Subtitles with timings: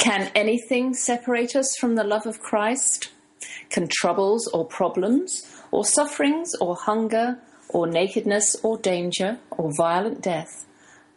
[0.00, 3.10] Can anything separate us from the love of Christ?
[3.68, 10.64] Can troubles or problems, or sufferings or hunger, or nakedness or danger, or violent death?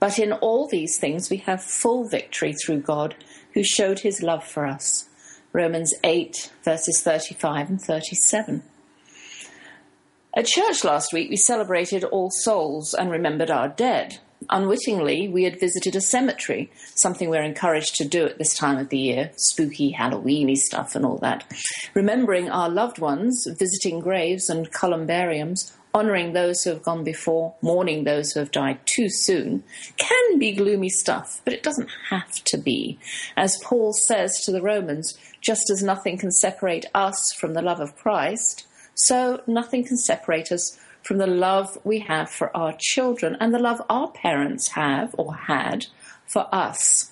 [0.01, 3.15] But in all these things we have full victory through God,
[3.53, 5.07] who showed his love for us.
[5.53, 8.63] Romans 8, verses 35 and 37.
[10.35, 14.19] At church last week, we celebrated All Souls and remembered our dead
[14.49, 18.89] unwittingly, we had visited a cemetery, something we're encouraged to do at this time of
[18.89, 21.45] the year, spooky Halloweeny stuff and all that.
[21.93, 28.03] Remembering our loved ones, visiting graves and columbariums, honouring those who have gone before, mourning
[28.03, 29.63] those who have died too soon,
[29.97, 32.97] can be gloomy stuff, but it doesn't have to be.
[33.37, 37.79] As Paul says to the Romans, just as nothing can separate us from the love
[37.79, 43.37] of Christ, so nothing can separate us from the love we have for our children
[43.39, 45.85] and the love our parents have or had
[46.25, 47.11] for us.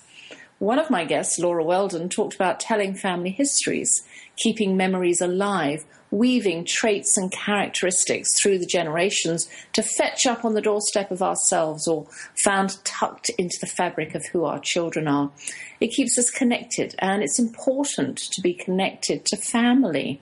[0.58, 6.64] One of my guests, Laura Weldon, talked about telling family histories, keeping memories alive, weaving
[6.64, 12.06] traits and characteristics through the generations to fetch up on the doorstep of ourselves or
[12.44, 15.32] found tucked into the fabric of who our children are.
[15.80, 20.20] It keeps us connected, and it's important to be connected to family.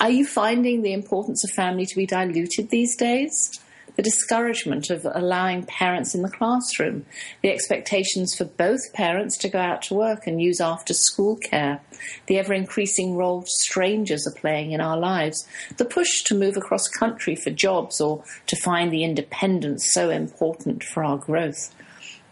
[0.00, 3.58] Are you finding the importance of family to be diluted these days?
[3.96, 7.04] The discouragement of allowing parents in the classroom,
[7.42, 11.80] the expectations for both parents to go out to work and use after school care,
[12.28, 16.86] the ever increasing role strangers are playing in our lives, the push to move across
[16.86, 21.74] country for jobs or to find the independence so important for our growth.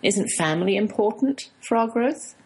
[0.05, 2.37] Isn't family important for our growth?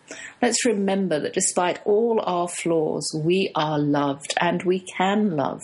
[0.43, 5.63] Let's remember that despite all our flaws, we are loved and we can love.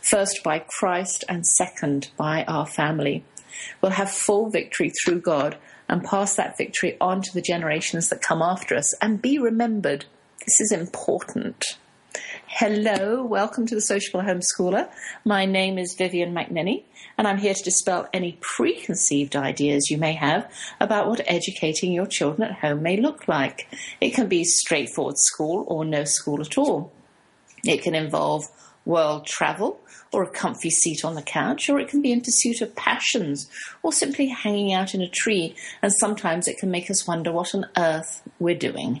[0.00, 3.24] First by Christ and second by our family.
[3.80, 5.56] We'll have full victory through God
[5.88, 10.04] and pass that victory on to the generations that come after us and be remembered.
[10.40, 11.64] This is important.
[12.60, 14.90] Hello, welcome to the Sociable Homeschooler.
[15.24, 16.82] My name is Vivian McNinney,
[17.16, 22.08] and I'm here to dispel any preconceived ideas you may have about what educating your
[22.08, 23.68] children at home may look like.
[24.00, 26.90] It can be straightforward school or no school at all.
[27.62, 28.46] It can involve
[28.84, 29.78] world travel
[30.12, 33.48] or a comfy seat on the couch, or it can be in pursuit of passions
[33.84, 37.54] or simply hanging out in a tree, and sometimes it can make us wonder what
[37.54, 39.00] on earth we're doing.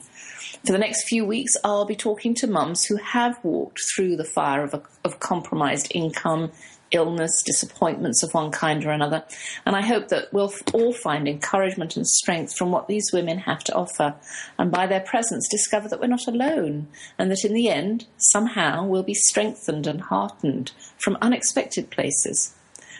[0.68, 4.24] For the next few weeks, I'll be talking to mums who have walked through the
[4.24, 6.52] fire of, a, of compromised income,
[6.90, 9.24] illness, disappointments of one kind or another.
[9.64, 13.64] And I hope that we'll all find encouragement and strength from what these women have
[13.64, 14.14] to offer.
[14.58, 16.88] And by their presence, discover that we're not alone.
[17.18, 22.54] And that in the end, somehow, we'll be strengthened and heartened from unexpected places.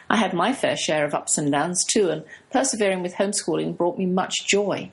[0.08, 3.98] I had my fair share of ups and downs too, and persevering with homeschooling brought
[3.98, 4.90] me much joy.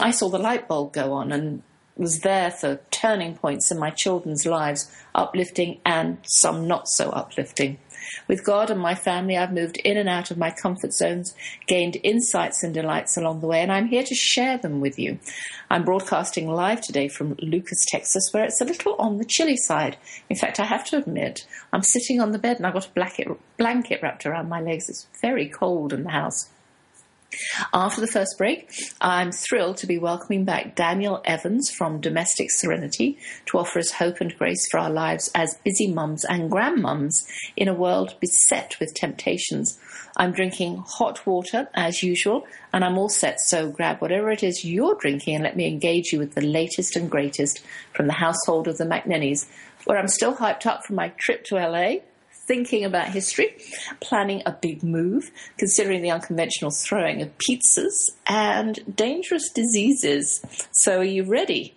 [0.00, 1.62] I saw the light bulb go on and
[1.98, 7.78] was there for turning points in my children's lives, uplifting and some not so uplifting.
[8.26, 11.34] With God and my family, I've moved in and out of my comfort zones,
[11.66, 15.18] gained insights and delights along the way, and I'm here to share them with you.
[15.70, 19.96] I'm broadcasting live today from Lucas, Texas, where it's a little on the chilly side.
[20.30, 22.92] In fact, I have to admit, I'm sitting on the bed and I've got a
[22.92, 24.88] blanket, blanket wrapped around my legs.
[24.88, 26.48] It's very cold in the house.
[27.74, 33.18] After the first break, I'm thrilled to be welcoming back Daniele Evans from Domestic Serenity
[33.46, 37.68] to offer us hope and grace for our lives as busy mums and grandmums in
[37.68, 39.78] a world beset with temptations.
[40.16, 44.64] I'm drinking hot water as usual, and I'm all set, so grab whatever it is
[44.64, 47.60] you're drinking and let me engage you with the latest and greatest
[47.92, 49.46] from the household of the McNinneys,
[49.84, 51.96] where I'm still hyped up from my trip to LA
[52.48, 53.54] thinking about history,
[54.00, 60.42] planning a big move, considering the unconventional throwing of pizzas, and dangerous diseases.
[60.72, 61.74] So, are you ready?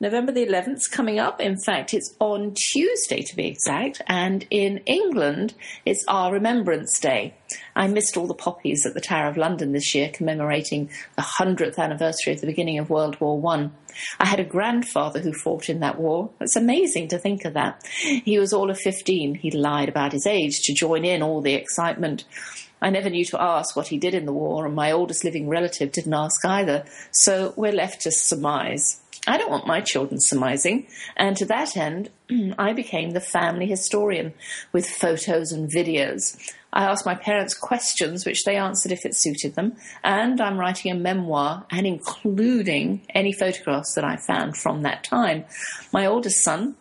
[0.00, 1.40] November the 11th is coming up.
[1.40, 5.54] In fact, it's on Tuesday to be exact, and in England,
[5.84, 7.34] it's our Remembrance Day.
[7.76, 11.78] I missed all the poppies at the Tower of London this year, commemorating the 100th
[11.78, 13.72] anniversary of the beginning of World War One.
[14.18, 14.24] I.
[14.24, 16.30] I had a grandfather who fought in that war.
[16.40, 17.80] It's amazing to think of that.
[17.86, 19.36] He was all of 15.
[19.36, 22.24] He lied about his age to join in all the excitement.
[22.80, 25.48] I never knew to ask what he did in the war, and my oldest living
[25.48, 29.00] relative didn't ask either, so we're left to surmise.
[29.26, 30.86] I don't want my children surmising,
[31.16, 32.10] and to that end,
[32.58, 34.34] I became the family historian
[34.72, 36.36] with photos and videos.
[36.74, 40.90] I asked my parents questions which they answered if it suited them, and I'm writing
[40.90, 45.44] a memoir and including any photographs that I found from that time.
[45.92, 46.74] My oldest son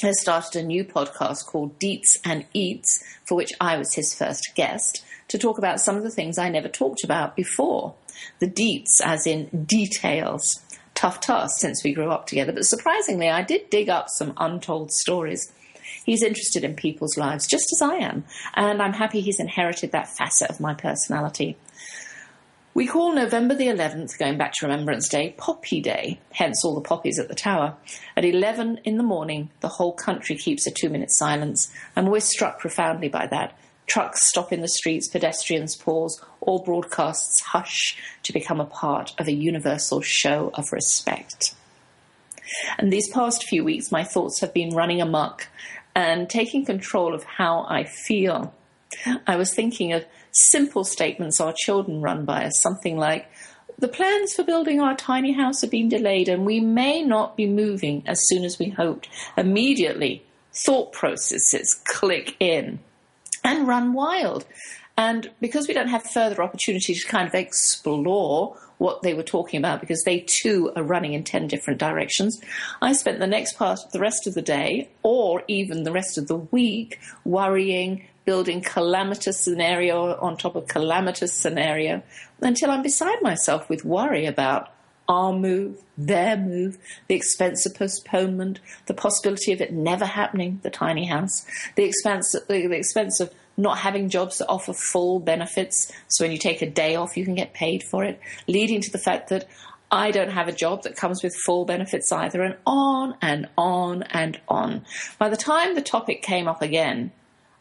[0.00, 4.52] has started a new podcast called Deets and Eats, for which I was his first
[4.54, 7.94] guest, to talk about some of the things I never talked about before.
[8.38, 10.60] The deets, as in details.
[10.94, 14.92] Tough task since we grew up together, but surprisingly, I did dig up some untold
[14.92, 15.50] stories.
[16.04, 20.08] He's interested in people's lives just as I am, and I'm happy he's inherited that
[20.08, 21.56] facet of my personality.
[22.74, 26.80] We call November the 11th, going back to Remembrance Day, Poppy Day, hence all the
[26.80, 27.76] poppies at the tower.
[28.16, 32.20] At 11 in the morning, the whole country keeps a two minute silence, and we're
[32.20, 33.58] struck profoundly by that.
[33.86, 39.28] Trucks stop in the streets, pedestrians pause, all broadcasts hush to become a part of
[39.28, 41.54] a universal show of respect.
[42.78, 45.48] And these past few weeks, my thoughts have been running amok
[45.94, 48.54] and taking control of how I feel.
[49.26, 53.30] I was thinking of simple statements our children run by us, something like,
[53.78, 57.46] the plans for building our tiny house have been delayed and we may not be
[57.46, 59.08] moving as soon as we hoped.
[59.36, 60.24] Immediately,
[60.54, 62.78] thought processes click in
[63.42, 64.44] and run wild.
[64.96, 69.58] And because we don't have further opportunity to kind of explore what they were talking
[69.58, 72.40] about, because they too are running in 10 different directions,
[72.82, 76.18] I spent the next part of the rest of the day, or even the rest
[76.18, 82.02] of the week, worrying, building calamitous scenario on top of calamitous scenario,
[82.40, 84.72] until I'm beside myself with worry about
[85.08, 90.70] our move, their move, the expense of postponement, the possibility of it never happening, the
[90.70, 91.46] tiny house,
[91.76, 95.92] the expense, the, the expense of not having jobs that offer full benefits.
[96.08, 98.90] So when you take a day off, you can get paid for it, leading to
[98.90, 99.46] the fact that
[99.90, 104.04] I don't have a job that comes with full benefits either, and on and on
[104.04, 104.86] and on.
[105.18, 107.12] By the time the topic came up again,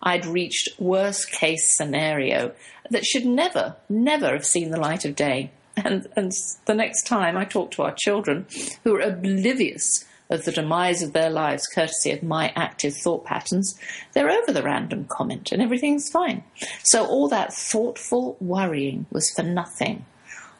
[0.02, 2.54] I'd reached worst case scenario
[2.90, 5.52] that should never, never have seen the light of day.
[5.76, 6.32] And, and
[6.66, 8.46] the next time I talked to our children,
[8.84, 13.78] who were oblivious of the demise of their lives courtesy of my active thought patterns,
[14.14, 16.44] they're over the random comment and everything's fine.
[16.84, 20.06] So all that thoughtful worrying was for nothing.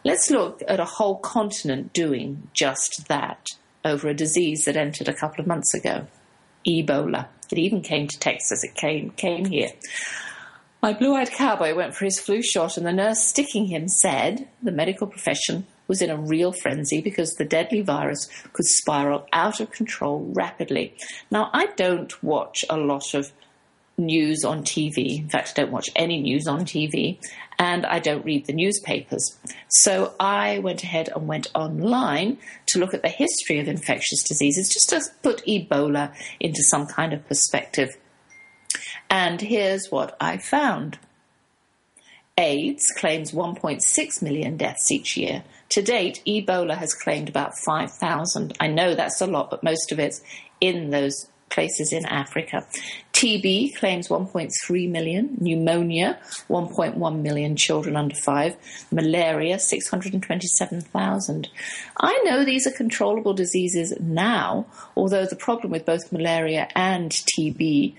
[0.04, 3.48] Let's look at a whole continent doing just that
[3.84, 6.08] over a disease that entered a couple of months ago
[6.68, 7.28] Ebola.
[7.52, 9.72] It even came to Texas, it came, came here.
[10.82, 14.48] My blue eyed cowboy went for his flu shot, and the nurse sticking him said
[14.64, 19.60] the medical profession was in a real frenzy because the deadly virus could spiral out
[19.60, 20.96] of control rapidly.
[21.30, 23.34] Now, I don't watch a lot of
[23.98, 25.20] news on TV.
[25.20, 27.20] In fact, I don't watch any news on TV
[27.60, 29.38] and I don't read the newspapers.
[29.68, 34.70] So I went ahead and went online to look at the history of infectious diseases
[34.70, 37.98] just to put Ebola into some kind of perspective.
[39.10, 41.00] And here's what I found.
[42.38, 48.54] AIDS claims 1.6 million deaths each year, to date, Ebola has claimed about 5,000.
[48.60, 50.22] I know that's a lot, but most of it's
[50.60, 52.66] in those places in Africa.
[53.22, 56.18] TB claims 1.3 million, pneumonia
[56.50, 61.48] 1.1 million children under 5, malaria 627,000.
[61.98, 64.66] I know these are controllable diseases now,
[64.98, 67.94] although the problem with both malaria and TB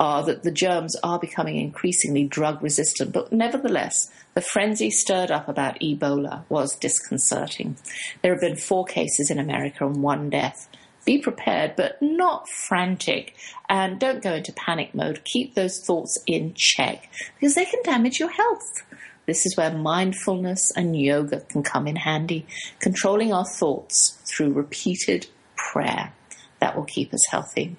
[0.00, 5.48] are that the germs are becoming increasingly drug resistant, but nevertheless the frenzy stirred up
[5.48, 7.76] about Ebola was disconcerting.
[8.22, 10.68] There have been four cases in America and one death.
[11.04, 13.34] Be prepared, but not frantic.
[13.68, 15.24] And don't go into panic mode.
[15.24, 18.84] Keep those thoughts in check because they can damage your health.
[19.26, 22.46] This is where mindfulness and yoga can come in handy,
[22.78, 26.12] controlling our thoughts through repeated prayer.
[26.60, 27.76] That will keep us healthy.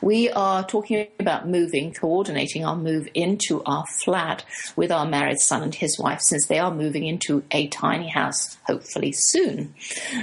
[0.00, 4.44] We are talking about moving, coordinating our move into our flat
[4.76, 8.56] with our married son and his wife, since they are moving into a tiny house,
[8.66, 9.74] hopefully soon.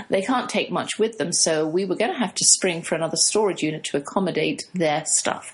[0.10, 2.96] They can't take much with them, so we were going to have to spring for
[2.96, 5.54] another storage unit to accommodate their stuff.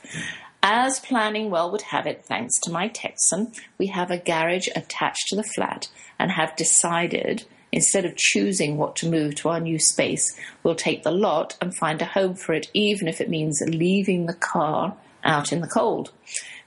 [0.63, 5.27] As planning well would have it, thanks to my Texan, we have a garage attached
[5.29, 5.87] to the flat
[6.19, 11.03] and have decided Instead of choosing what to move to our new space, we'll take
[11.03, 14.95] the lot and find a home for it, even if it means leaving the car
[15.23, 16.11] out in the cold.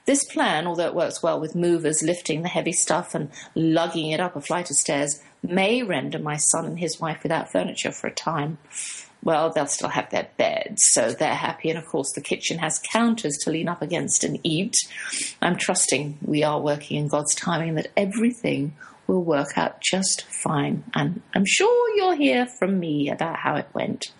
[0.05, 4.19] This plan, although it works well with movers lifting the heavy stuff and lugging it
[4.19, 8.07] up a flight of stairs, may render my son and his wife without furniture for
[8.07, 8.57] a time.
[9.23, 11.69] well, they'll still have their beds, so they're happy.
[11.71, 14.75] And of course, the kitchen has counters to lean up against and eat.
[15.41, 18.75] I'm trusting we are working in God's timing that everything
[19.07, 20.83] will work out just fine.
[20.93, 24.11] And I'm sure you'll hear from me about how it went.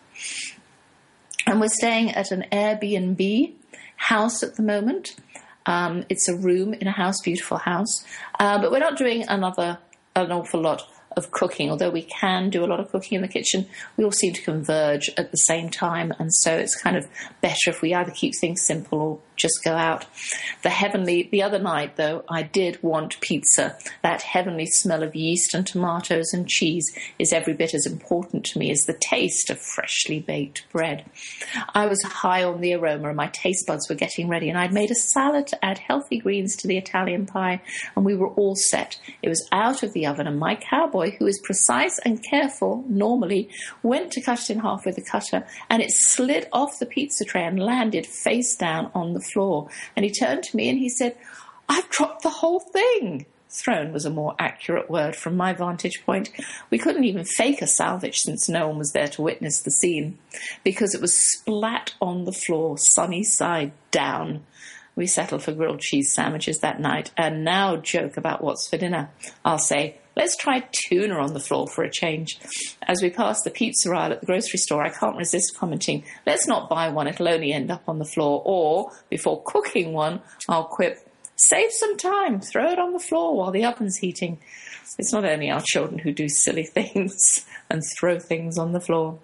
[1.47, 3.53] And we're staying at an Airbnb
[3.97, 5.15] house at the moment.
[5.65, 8.05] Um, it's a room in a house, beautiful house.
[8.39, 9.79] Uh, but we're not doing another
[10.15, 10.83] an awful lot
[11.17, 11.69] of cooking.
[11.69, 14.41] Although we can do a lot of cooking in the kitchen, we all seem to
[14.41, 17.07] converge at the same time, and so it's kind of
[17.41, 20.05] better if we either keep things simple or just go out.
[20.63, 23.77] The heavenly, the other night though, I did want pizza.
[24.01, 28.59] That heavenly smell of yeast and tomatoes and cheese is every bit as important to
[28.59, 31.05] me as the taste of freshly baked bread.
[31.73, 34.73] I was high on the aroma and my taste buds were getting ready and I'd
[34.73, 37.61] made a salad to add healthy greens to the Italian pie
[37.95, 38.99] and we were all set.
[39.21, 43.49] It was out of the oven and my cowboy, who is precise and careful normally,
[43.83, 47.25] went to cut it in half with a cutter and it slid off the pizza
[47.25, 49.69] tray and landed face down on the floor.
[49.95, 51.17] And he turned to me and he said,
[51.67, 53.25] I've dropped the whole thing.
[53.49, 56.29] Thrown was a more accurate word from my vantage point.
[56.69, 60.17] We couldn't even fake a salvage since no one was there to witness the scene,
[60.63, 64.45] because it was splat on the floor, sunny side down.
[64.97, 69.09] We settled for grilled cheese sandwiches that night and now joke about what's for dinner.
[69.43, 72.39] I'll say, Let's try tuna on the floor for a change.
[72.83, 76.47] As we pass the pizza aisle at the grocery store, I can't resist commenting, let's
[76.47, 78.41] not buy one, it'll only end up on the floor.
[78.45, 81.05] Or, before cooking one, I'll quip,
[81.35, 84.39] save some time, throw it on the floor while the oven's heating.
[84.97, 89.19] It's not only our children who do silly things and throw things on the floor.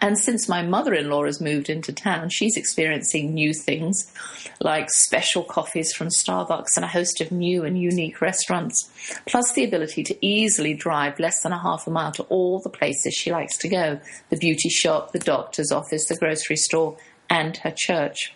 [0.00, 4.12] And since my mother in law has moved into town, she's experiencing new things
[4.60, 8.90] like special coffees from Starbucks and a host of new and unique restaurants,
[9.26, 12.70] plus the ability to easily drive less than a half a mile to all the
[12.70, 16.96] places she likes to go the beauty shop, the doctor's office, the grocery store,
[17.30, 18.34] and her church.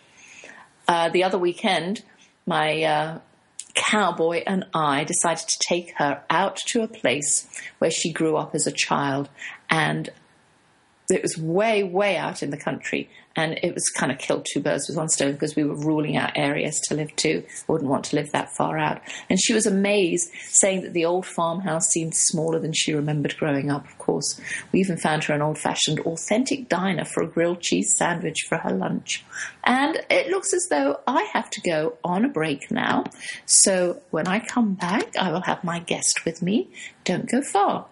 [0.86, 2.02] Uh, the other weekend,
[2.46, 3.18] my uh,
[3.74, 7.46] cowboy and I decided to take her out to a place
[7.78, 9.28] where she grew up as a child
[9.70, 10.10] and
[11.10, 14.60] it was way, way out in the country, and it was kind of killed two
[14.60, 17.44] birds with one stone because we were ruling out areas to live to.
[17.66, 19.00] Wouldn't want to live that far out.
[19.30, 23.70] And she was amazed, saying that the old farmhouse seemed smaller than she remembered growing
[23.70, 23.86] up.
[23.86, 24.40] Of course,
[24.72, 28.74] we even found her an old-fashioned, authentic diner for a grilled cheese sandwich for her
[28.74, 29.24] lunch.
[29.64, 33.04] And it looks as though I have to go on a break now.
[33.46, 36.68] So when I come back, I will have my guest with me.
[37.04, 37.86] Don't go far.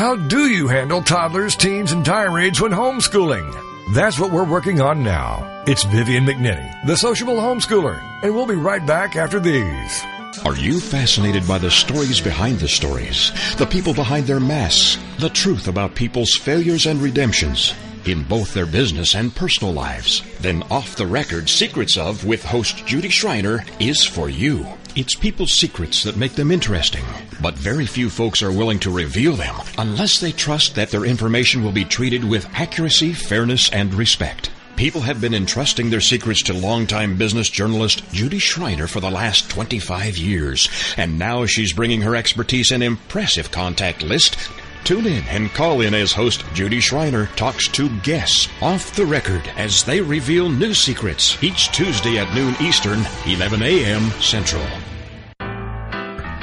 [0.00, 3.94] How do you handle toddlers, teens, and tirades when homeschooling?
[3.94, 5.62] That's what we're working on now.
[5.66, 10.02] It's Vivian McNinney, the sociable homeschooler, and we'll be right back after these.
[10.46, 13.30] Are you fascinated by the stories behind the stories?
[13.58, 14.98] The people behind their masks?
[15.18, 17.74] The truth about people's failures and redemptions?
[18.06, 20.22] In both their business and personal lives?
[20.40, 24.66] Then Off the Record Secrets of with host Judy Schreiner is for you.
[24.96, 27.04] It's people's secrets that make them interesting,
[27.42, 31.62] but very few folks are willing to reveal them unless they trust that their information
[31.62, 34.50] will be treated with accuracy, fairness, and respect.
[34.76, 39.50] People have been entrusting their secrets to longtime business journalist Judy Schreiner for the last
[39.50, 44.36] 25 years, and now she's bringing her expertise and impressive contact list
[44.84, 49.42] Tune in and call in as host Judy Schreiner talks to guests off the record
[49.56, 54.10] as they reveal new secrets each Tuesday at noon Eastern, 11 a.m.
[54.20, 54.64] Central.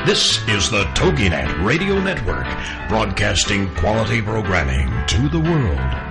[0.07, 2.47] This is the TogiNet Radio Network,
[2.87, 6.06] broadcasting quality programming to the world.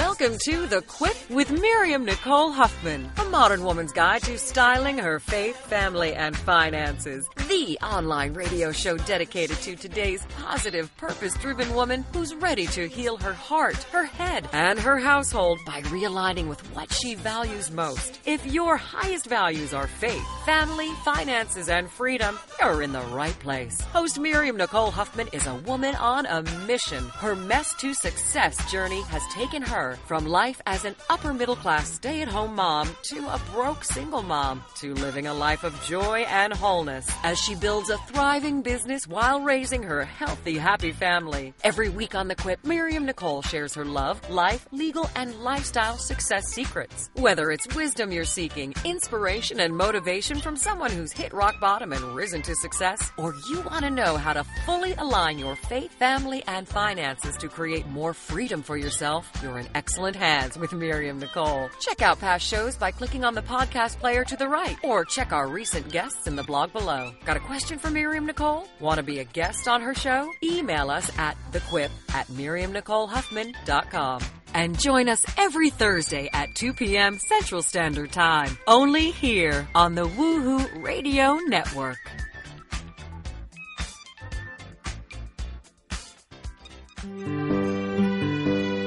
[0.00, 5.20] Welcome to The Quip with Miriam Nicole Huffman, a modern woman's guide to styling her
[5.20, 7.28] faith, family, and finances.
[7.48, 13.18] The online radio show dedicated to today's positive, purpose driven woman who's ready to heal
[13.18, 18.20] her heart, her head, and her household by realigning with what she values most.
[18.24, 23.78] If your highest values are faith, family, finances, and freedom, you're in the right place.
[23.92, 27.04] Host Miriam Nicole Huffman is a woman on a mission.
[27.10, 31.92] Her mess to success journey has taken her from life as an upper middle class
[31.92, 36.20] stay at home mom to a broke single mom to living a life of joy
[36.28, 41.54] and wholeness as she builds a thriving business while raising her healthy, happy family.
[41.62, 46.46] Every week on The Quip, Miriam Nicole shares her love, life, legal, and lifestyle success
[46.46, 47.10] secrets.
[47.14, 52.14] Whether it's wisdom you're seeking, inspiration and motivation from someone who's hit rock bottom and
[52.14, 56.42] risen to success, or you want to know how to fully align your faith, family,
[56.46, 61.68] and finances to create more freedom for yourself, you're in excellent hands with Miriam Nicole.
[61.80, 65.32] Check out past shows by clicking on the podcast player to the right, or check
[65.32, 67.12] our recent guests in the blog below.
[67.24, 68.66] Got a question for Miriam Nicole?
[68.80, 70.30] Want to be a guest on her show?
[70.42, 74.22] Email us at thequip at miriamnicolehuffman.com.
[74.52, 77.18] And join us every Thursday at 2 p.m.
[77.18, 81.98] Central Standard Time, only here on the Woohoo Radio Network.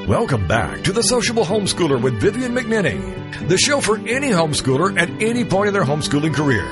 [0.07, 5.09] Welcome back to the Sociable Homeschooler with Vivian McNinney, the show for any homeschooler at
[5.21, 6.65] any point in their homeschooling career.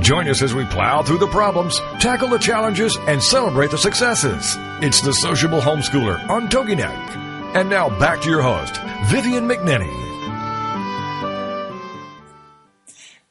[0.00, 4.56] Join us as we plow through the problems, tackle the challenges, and celebrate the successes.
[4.80, 7.54] It's the Sociable Homeschooler on TogiNet.
[7.54, 10.09] And now back to your host, Vivian McNinney.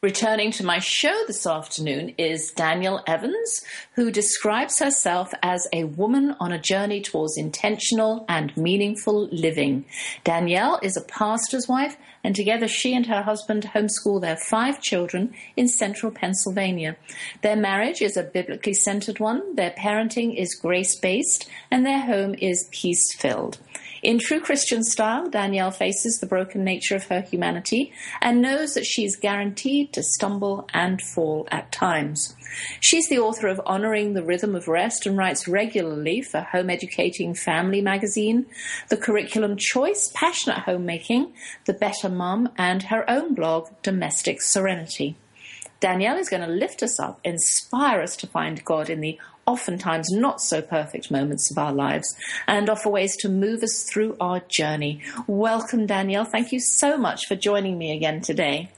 [0.01, 3.65] Returning to my show this afternoon is Daniele Evans,
[3.96, 9.84] who describes herself as a woman on a journey towards intentional and meaningful living.
[10.24, 15.34] Daniele is a pastor's wife, and together she and her husband homeschool their five children
[15.58, 16.96] in central Pennsylvania.
[17.41, 22.36] Their marriage is a biblically centered one, their parenting is grace based, and their home
[22.36, 23.58] is peace filled.
[24.01, 27.91] In true Christian style, Daniele faces the broken nature of her humanity
[28.22, 32.36] and knows that she is guaranteed to stumble and fall at times.
[32.79, 37.34] She's the author of Honoring the Rhythm of Rest and writes regularly for Home Educating
[37.34, 38.46] Family magazine,
[38.88, 41.34] the curriculum Choice, Passionate Homemaking,
[41.65, 45.18] The Better Mom, and her own blog, Domestic Serenity.
[45.79, 49.18] Daniele is going to lift us up, inspire us to find God in the
[49.50, 52.15] oftentimes not so perfect moments of our lives
[52.48, 55.01] and offer ways to move us through our journey.
[55.25, 56.25] Welcome, Daniele.
[56.25, 58.72] Thank you so much for joining me again today.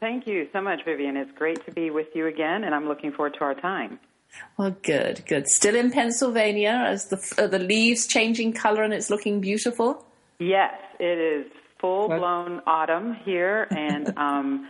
[0.00, 1.16] Thank you so much, Vivian.
[1.16, 4.00] It's great to be with you again, and I'm looking forward to our time.
[4.56, 5.46] Well, good, good.
[5.46, 10.04] Still in Pennsylvania as the, the leaves changing color and it's looking beautiful?
[10.40, 11.46] Yes, it is
[11.78, 14.68] full blown autumn here, and um,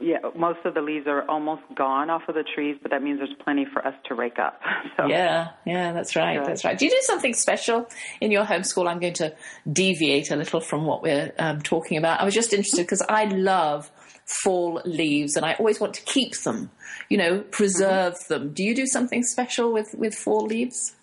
[0.00, 3.18] yeah, most of the leaves are almost gone off of the trees, but that means
[3.18, 4.60] there's plenty for us to rake up.
[4.96, 6.38] So, yeah, yeah, that's right.
[6.38, 6.48] Good.
[6.48, 6.78] That's right.
[6.78, 7.88] Do you do something special
[8.20, 8.86] in your homeschool?
[8.86, 9.34] I'm going to
[9.72, 12.20] deviate a little from what we're um, talking about.
[12.20, 13.90] I was just interested because I love
[14.26, 16.70] fall leaves and I always want to keep them,
[17.08, 18.34] you know, preserve mm-hmm.
[18.34, 18.52] them.
[18.52, 20.94] Do you do something special with, with fall leaves?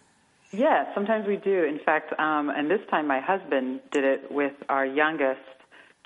[0.51, 1.63] Yeah, sometimes we do.
[1.63, 5.39] In fact, um, and this time my husband did it with our youngest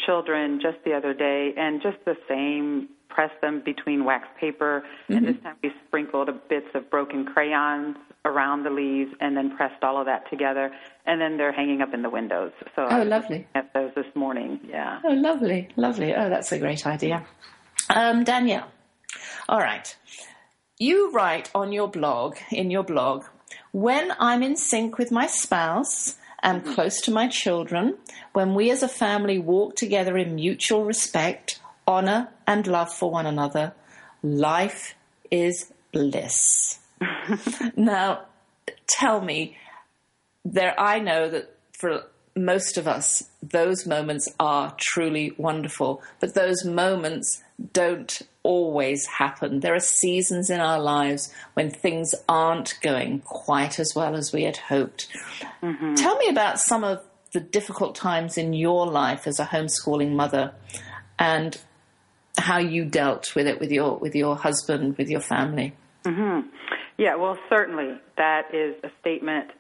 [0.06, 5.13] children just the other day, and just the same press them between wax paper, mm-hmm.
[5.18, 9.84] and this time we sprinkled bits of broken crayons around the leaves, and then pressed
[9.84, 10.72] all of that together,
[11.06, 12.52] and then they're hanging up in the windows.
[12.76, 13.48] So oh, lovely!
[13.54, 15.00] At those this morning, yeah.
[15.04, 16.13] Oh, lovely, lovely.
[16.13, 17.26] Oh, that's a great idea.
[17.89, 18.68] Um, Daniele,
[19.48, 19.96] all right.
[20.80, 23.26] You write on your blog, in your blog,
[23.72, 27.97] when I'm in sync with my spouse am close to my children,
[28.34, 33.25] when we as a family walk together in mutual respect, honor, and love for one
[33.25, 33.73] another,
[34.21, 34.95] life
[35.32, 36.79] is bliss.
[37.75, 38.25] now,
[38.88, 39.58] tell me,
[40.45, 42.03] there I know that for
[42.36, 47.43] most of us, those moments are truly wonderful, but those moments
[47.74, 49.60] don't always happen.
[49.60, 54.43] There are seasons in our lives when things aren't going quite as well as we
[54.43, 55.08] had hoped.
[55.62, 55.96] Mm-hmm.
[55.96, 60.54] Tell me about some of the difficult times in your life as a homeschooling mother
[61.19, 61.58] and
[62.38, 65.74] how you dealt with it with your with your husband, with your family.
[66.04, 66.48] Mm-hmm.
[66.98, 69.52] Yeah, well, certainly that is a statement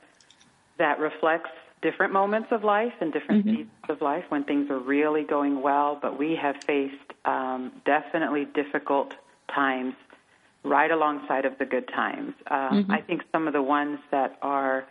[0.77, 1.49] that reflects
[1.83, 3.55] different moments of life and different mm-hmm.
[3.57, 8.45] seasons of life when things are really going well, but we have faced um, definitely
[8.45, 9.13] difficult
[9.53, 9.93] times
[10.63, 12.33] right alongside of the good times.
[12.49, 12.91] Um, mm-hmm.
[12.91, 14.85] I think some of the ones that are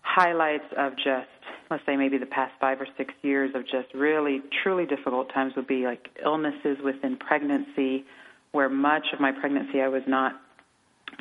[0.00, 1.28] highlights of just,
[1.70, 5.54] let's say, maybe the past five or six years of just really, truly difficult times
[5.54, 8.04] would be like illnesses within pregnancy,
[8.52, 10.32] where much of my pregnancy I was not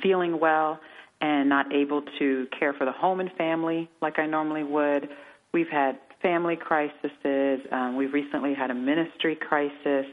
[0.01, 0.79] feeling well
[1.21, 5.09] and not able to care for the home and family like I normally would.
[5.53, 7.61] We've had family crises.
[7.71, 10.05] Um, we've recently had a ministry crisis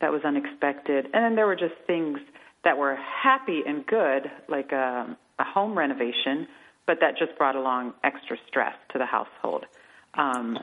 [0.00, 1.06] that was unexpected.
[1.12, 2.18] And then there were just things
[2.64, 6.46] that were happy and good, like a, um, a home renovation,
[6.86, 9.66] but that just brought along extra stress to the household.
[10.14, 10.58] Um,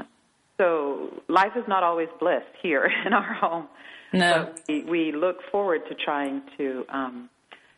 [0.58, 3.68] so life is not always bliss here in our home.
[4.14, 4.50] No.
[4.54, 7.30] But we, we look forward to trying to um,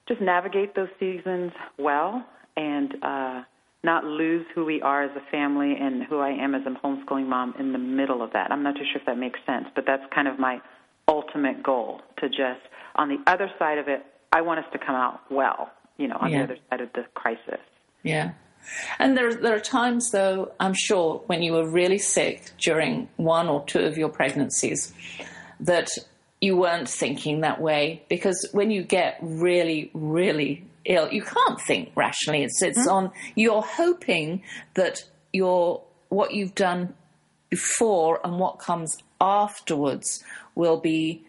[0.08, 2.26] just navigate those seasons well
[2.58, 3.44] and uh,
[3.84, 7.28] not lose who we are as a family and who I am as a homeschooling
[7.28, 8.52] mom in the middle of that.
[8.52, 10.62] I'm not too sure if that makes sense, but that's kind of my
[11.08, 12.62] ultimate goal to just,
[12.96, 16.18] on the other side of it, I want us to come out well, you know,
[16.20, 16.40] on yeah.
[16.40, 17.60] the other side of the crisis.
[18.04, 18.32] Yeah.
[19.00, 23.50] And there, there are times, though, I'm sure, when you were really sick during one
[23.50, 24.94] or two of your pregnancies,
[25.60, 25.90] that
[26.44, 28.04] you weren't thinking that way.
[28.10, 31.12] Because when you get really, really ill.
[31.12, 32.44] You can't think rationally.
[32.44, 32.90] It's it's mm-hmm.
[32.90, 33.12] on.
[33.36, 34.44] You're hoping
[34.76, 36.94] that your what you've done
[37.50, 40.24] before and what comes afterwards
[40.56, 41.26] will be.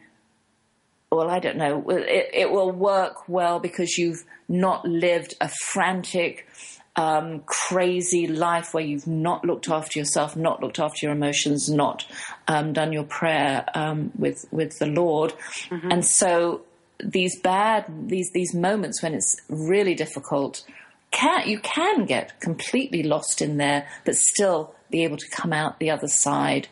[1.10, 1.88] Well, I don't know.
[1.90, 6.48] It, it will work well because you've not lived a frantic,
[6.96, 12.04] um, crazy life where you've not looked after yourself, not looked after your emotions, not
[12.48, 15.32] um, done your prayer um, with with the Lord,
[15.70, 15.90] mm-hmm.
[15.90, 16.62] and so
[17.02, 20.64] these bad these these moments when it's really difficult
[21.10, 25.78] can you can get completely lost in there but still be able to come out
[25.78, 26.68] the other side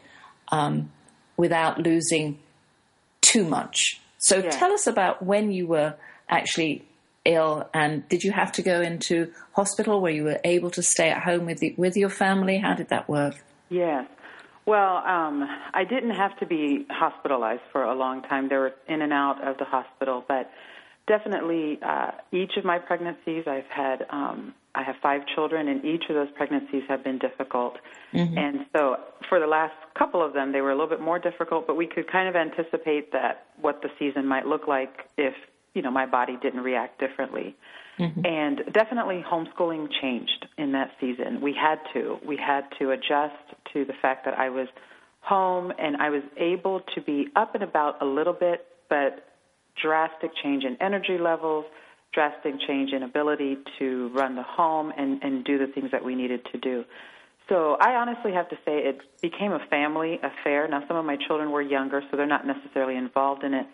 [0.51, 0.91] um,
[1.37, 2.39] without losing
[3.21, 4.01] too much.
[4.19, 4.51] So yeah.
[4.51, 5.95] tell us about when you were
[6.29, 6.85] actually
[7.25, 11.09] ill and did you have to go into hospital where you were able to stay
[11.09, 12.59] at home with the, with your family?
[12.59, 13.37] How did that work?
[13.71, 14.07] Yes
[14.67, 18.49] well, um, I didn't have to be hospitalized for a long time.
[18.49, 20.51] They were in and out of the hospital, but
[21.09, 24.07] definitely uh, each of my pregnancies, I've had.
[24.11, 27.77] Um, I have five children, and each of those pregnancies have been difficult.
[28.15, 28.39] Mm-hmm.
[28.39, 28.97] And so,
[29.29, 31.67] for the last couple of them, they were a little bit more difficult.
[31.67, 35.35] But we could kind of anticipate that what the season might look like if
[35.75, 37.57] you know my body didn't react differently.
[38.03, 38.27] Mm-hmm.
[38.27, 41.41] And definitely homeschooling changed in that season.
[41.41, 42.19] We had to.
[42.27, 43.37] We had to adjust
[43.73, 44.67] to the fact that I was
[45.21, 49.25] home and I was able to be up and about a little bit, but
[49.81, 51.65] drastic change in energy levels,
[52.13, 56.15] drastic change in ability to run the home and, and do the things that we
[56.15, 56.85] needed to do.
[57.49, 60.67] So I honestly have to say it became a family affair.
[60.69, 63.67] Now, some of my children were younger, so they're not necessarily involved in it.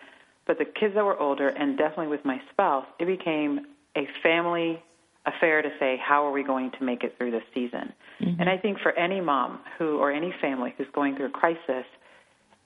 [0.46, 4.82] But the kids that were older, and definitely with my spouse, it became a family
[5.26, 7.92] affair to say, how are we going to make it through this season?
[8.20, 8.40] Mm-hmm.
[8.40, 11.84] And I think for any mom who or any family who's going through a crisis,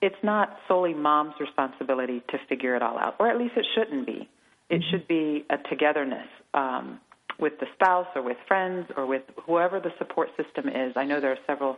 [0.01, 4.05] it's not solely mom's responsibility to figure it all out, or at least it shouldn't
[4.05, 4.29] be.
[4.69, 4.91] It mm-hmm.
[4.91, 6.99] should be a togetherness um,
[7.39, 10.93] with the spouse or with friends or with whoever the support system is.
[10.95, 11.77] I know there are several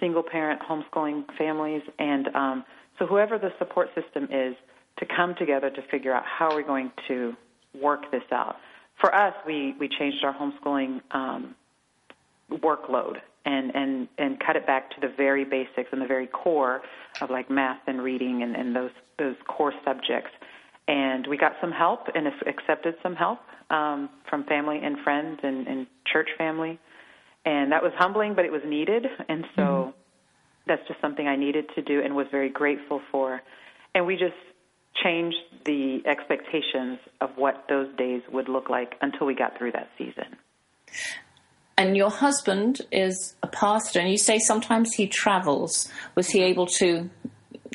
[0.00, 2.64] single parent homeschooling families, and um,
[2.98, 4.54] so whoever the support system is,
[4.98, 7.34] to come together to figure out how we're we going to
[7.80, 8.56] work this out
[9.00, 11.54] for us, we, we changed our homeschooling um,
[12.50, 16.82] workload and, and, and cut it back to the very basics and the very core
[17.20, 20.30] of like math and reading and, and those, those core subjects.
[20.86, 25.66] And we got some help and accepted some help um, from family and friends and,
[25.66, 26.78] and church family.
[27.44, 29.06] And that was humbling, but it was needed.
[29.28, 29.90] And so mm-hmm.
[30.66, 33.42] that's just something I needed to do and was very grateful for.
[33.94, 34.34] And we just
[35.02, 39.88] changed the expectations of what those days would look like until we got through that
[39.98, 40.36] season.
[41.76, 45.90] And your husband is a pastor, and you say sometimes he travels.
[46.14, 47.10] Was he able to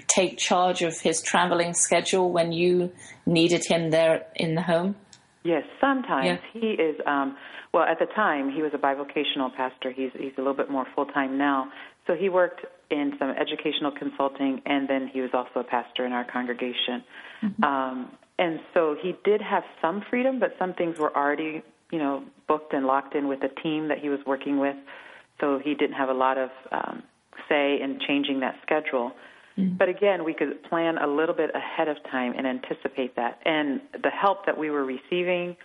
[0.07, 2.91] take charge of his traveling schedule when you
[3.25, 4.95] needed him there in the home?
[5.43, 6.61] Yes, sometimes yeah.
[6.61, 6.95] he is.
[7.05, 7.35] Um,
[7.73, 9.91] well, at the time, he was a bivocational pastor.
[9.91, 11.71] He's he's a little bit more full time now.
[12.07, 16.11] So he worked in some educational consulting, and then he was also a pastor in
[16.11, 17.03] our congregation.
[17.43, 17.63] Mm-hmm.
[17.63, 22.23] Um, and so he did have some freedom, but some things were already, you know,
[22.47, 24.75] booked and locked in with the team that he was working with.
[25.39, 27.03] So he didn't have a lot of um,
[27.47, 29.11] say in changing that schedule.
[29.57, 29.77] Mm-hmm.
[29.77, 33.39] But again, we could plan a little bit ahead of time and anticipate that.
[33.45, 35.57] And the help that we were receiving,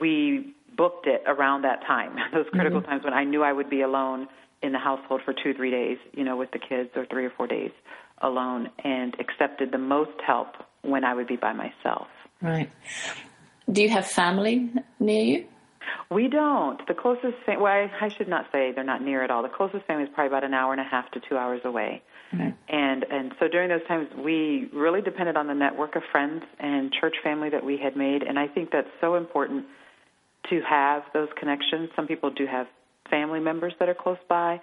[0.00, 2.90] we booked it around that time, those critical mm-hmm.
[2.90, 4.28] times when I knew I would be alone
[4.64, 7.30] in the household for two, three days, you know, with the kids, or three or
[7.30, 7.70] four days
[8.22, 10.48] alone, and accepted the most help
[10.82, 12.08] when I would be by myself.
[12.40, 12.70] Right.
[13.70, 15.44] Do you have family near you?
[16.10, 16.80] We don't.
[16.86, 19.42] The closest, fam- well, I, I should not say they're not near at all.
[19.42, 22.02] The closest family is probably about an hour and a half to two hours away.
[22.32, 22.54] Okay.
[22.68, 26.92] And and so during those times, we really depended on the network of friends and
[26.92, 29.66] church family that we had made, and I think that's so important
[30.50, 31.90] to have those connections.
[31.94, 32.66] Some people do have
[33.14, 34.60] family members that are close by,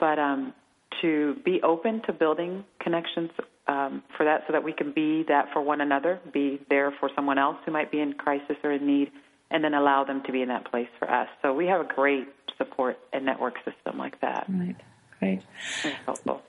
[0.00, 0.52] but um,
[1.00, 3.30] to be open to building connections
[3.68, 7.08] um, for that so that we can be that for one another, be there for
[7.14, 9.08] someone else who might be in crisis or in need,
[9.52, 11.28] and then allow them to be in that place for us.
[11.42, 12.26] So we have a great
[12.58, 14.46] support and network system like that.
[14.48, 14.76] Right,
[15.20, 15.42] great.
[15.84, 16.42] It's helpful.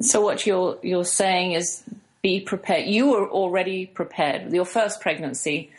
[0.00, 1.84] So what you're you're saying is
[2.22, 2.86] be prepared.
[2.86, 4.52] You were already prepared.
[4.52, 5.70] Your first pregnancy,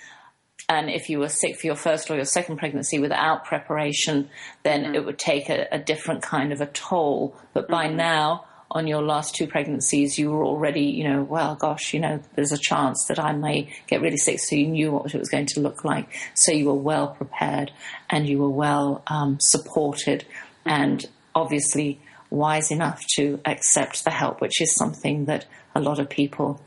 [0.70, 4.30] and if you were sick for your first or your second pregnancy without preparation,
[4.64, 4.96] then Mm-hmm.
[4.96, 7.36] it would take a, a different kind of a toll.
[7.54, 7.98] But by Mm-hmm.
[7.98, 12.20] now, on your last two pregnancies, you were already, you know, well, gosh, you know,
[12.36, 14.40] there's a chance that I may get really sick.
[14.42, 16.10] So you knew what it was going to look like.
[16.34, 17.72] So you were well prepared
[18.10, 20.26] and you were well um, supported
[20.66, 26.10] and obviously wise enough to accept the help, which is something that a lot of
[26.10, 26.60] people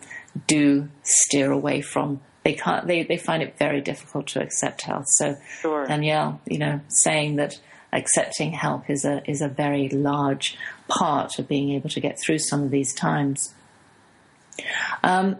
[0.46, 2.22] do steer away from.
[2.42, 2.86] They can't.
[2.86, 5.06] They, they find it very difficult to accept help.
[5.06, 5.86] So Sure.
[5.86, 7.60] Daniele, you know, saying that
[7.92, 10.56] accepting help is a is a very large
[10.88, 13.54] part of being able to get through some of these times.
[15.02, 15.36] Um,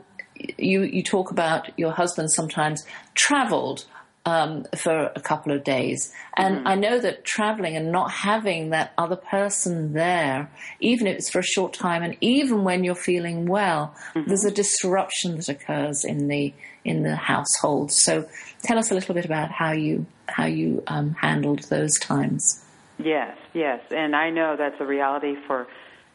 [0.59, 2.85] you you talk about your husband sometimes
[3.15, 3.85] travelled
[4.27, 8.93] um, for a couple of days, and I know that travelling and not having that
[8.99, 13.47] other person there, even if it's for a short time, and even when you're feeling
[13.47, 16.53] well, there's a disruption that occurs in the
[16.85, 17.93] in the household.
[17.93, 18.29] So,
[18.63, 22.65] tell us a little bit about how you how you um, handled those times.
[22.99, 25.67] Yes, yes, and I know that's a reality for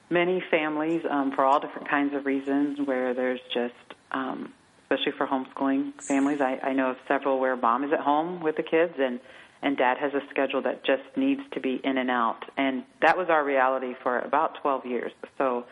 [0.10, 2.80] many families um, for all different kinds of reasons.
[2.80, 3.74] Where there's just,
[4.12, 4.54] um,
[4.86, 8.56] especially for homeschooling families, I, I know of several where mom is at home with
[8.56, 9.20] the kids and
[9.62, 13.18] and dad has a schedule that just needs to be in and out, and that
[13.18, 15.12] was our reality for about 12 years.
[15.38, 15.66] So.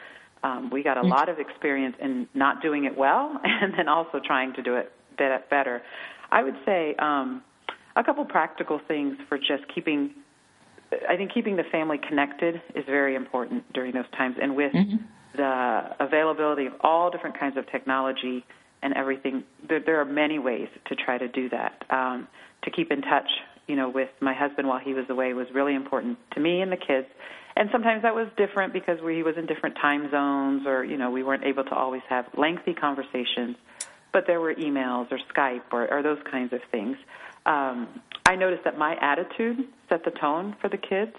[0.46, 4.20] Um, we got a lot of experience in not doing it well, and then also
[4.20, 5.82] trying to do it better.
[6.30, 7.42] I would say um,
[7.96, 10.14] a couple practical things for just keeping
[11.10, 14.74] I think keeping the family connected is very important during those times, and with
[15.36, 18.46] the availability of all different kinds of technology
[18.84, 21.84] and everything, there, there are many ways to try to do that.
[21.90, 22.28] Um,
[22.64, 23.30] to keep in touch,
[23.68, 26.72] you know, with my husband while he was away was really important to me and
[26.72, 27.08] the kids.
[27.56, 30.98] And sometimes that was different because we, he was in different time zones, or you
[30.98, 33.58] know, we weren't able to always have lengthy conversations.
[34.12, 36.98] But there were emails or Skype or, or those kinds of things.
[37.46, 37.88] Um,
[38.26, 41.16] I noticed that my attitude set the tone for the kids.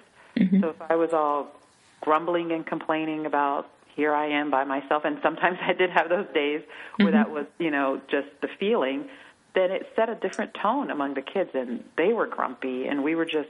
[0.61, 1.53] So if I was all
[2.01, 6.27] grumbling and complaining about here I am by myself, and sometimes I did have those
[6.35, 6.63] days
[6.97, 9.09] where that was, you know, just the feeling,
[9.55, 13.15] then it set a different tone among the kids, and they were grumpy, and we
[13.15, 13.49] were just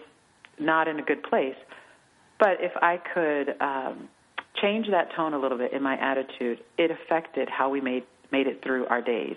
[0.58, 1.56] not in a good place.
[2.38, 4.08] But if I could um,
[4.60, 8.46] change that tone a little bit in my attitude, it affected how we made made
[8.46, 9.36] it through our days.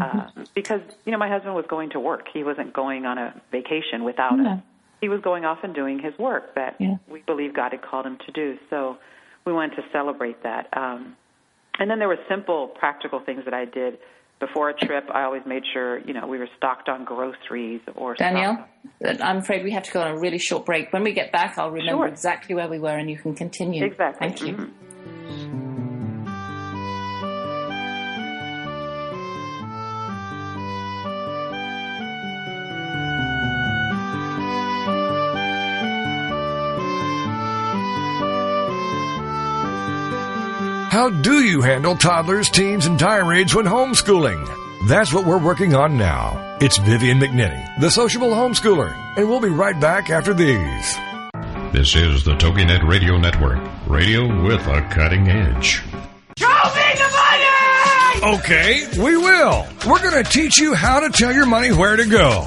[0.00, 3.40] Uh, because you know, my husband was going to work; he wasn't going on a
[3.50, 4.58] vacation without us.
[5.00, 6.96] He was going off and doing his work that Yeah.
[7.08, 8.58] we believe God had called him to do.
[8.70, 8.98] So
[9.44, 10.68] we wanted to celebrate that.
[10.76, 11.16] Um,
[11.78, 13.98] and then there were simple, practical things that I did
[14.40, 15.04] before a trip.
[15.12, 18.58] I always made sure you know we were stocked on groceries or Daniele,
[19.00, 20.92] stocked- I'm afraid we have to go on a really short break.
[20.92, 22.08] When we get back, I'll remember Sure.
[22.08, 23.84] exactly where we were, and you can continue.
[23.84, 24.28] Exactly.
[24.28, 24.54] Thank you.
[24.54, 24.70] Mhm.
[40.92, 44.46] How do you handle toddlers, teens, and tirades when homeschooling?
[44.90, 46.58] That's what we're working on now.
[46.60, 50.98] It's Vivian McNinney, the sociable homeschooler, and we'll be right back after these.
[51.72, 55.82] This is the TogiNet Radio Network, radio with a cutting edge.
[56.36, 58.36] Saving the money.
[58.36, 59.66] Okay, we will.
[59.86, 62.46] We're going to teach you how to tell your money where to go.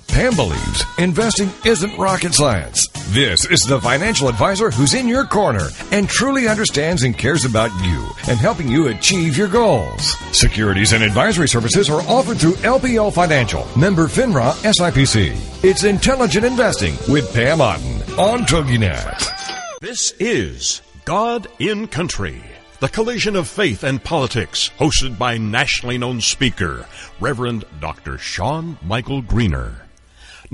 [0.11, 2.85] Pam believes investing isn't rocket science.
[3.11, 7.71] This is the financial advisor who's in your corner and truly understands and cares about
[7.81, 10.13] you and helping you achieve your goals.
[10.37, 15.63] Securities and advisory services are offered through LPL Financial, member FINRA SIPC.
[15.63, 19.79] It's intelligent investing with Pam Otten on TogiNet.
[19.79, 22.43] This is God in Country,
[22.81, 26.85] the collision of faith and politics, hosted by nationally known speaker,
[27.21, 28.17] Reverend Dr.
[28.17, 29.87] Sean Michael Greener.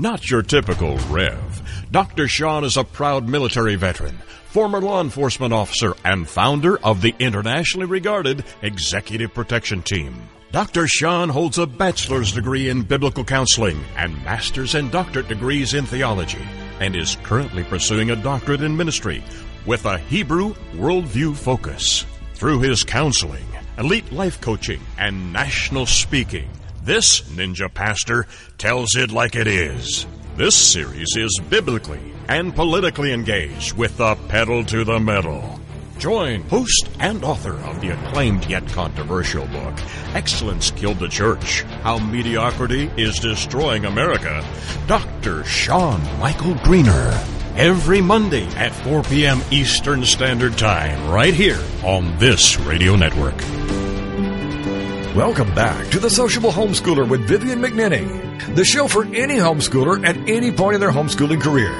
[0.00, 1.88] Not your typical Rev.
[1.90, 2.28] Dr.
[2.28, 7.86] Sean is a proud military veteran, former law enforcement officer, and founder of the internationally
[7.86, 10.14] regarded Executive Protection Team.
[10.52, 10.86] Dr.
[10.86, 16.46] Sean holds a bachelor's degree in biblical counseling and master's and doctorate degrees in theology,
[16.78, 19.24] and is currently pursuing a doctorate in ministry
[19.66, 22.06] with a Hebrew worldview focus.
[22.34, 23.46] Through his counseling,
[23.78, 26.48] elite life coaching, and national speaking,
[26.88, 30.06] this ninja pastor tells it like it is.
[30.36, 35.60] This series is biblically and politically engaged with the pedal to the metal.
[35.98, 39.74] Join host and author of the acclaimed yet controversial book,
[40.14, 44.42] Excellence Killed the Church How Mediocrity is Destroying America,
[44.86, 45.44] Dr.
[45.44, 47.22] Sean Michael Greener.
[47.56, 49.42] Every Monday at 4 p.m.
[49.50, 53.36] Eastern Standard Time, right here on this radio network.
[55.18, 60.16] Welcome back to The Sociable Homeschooler with Vivian McNinney, the show for any homeschooler at
[60.28, 61.72] any point in their homeschooling career.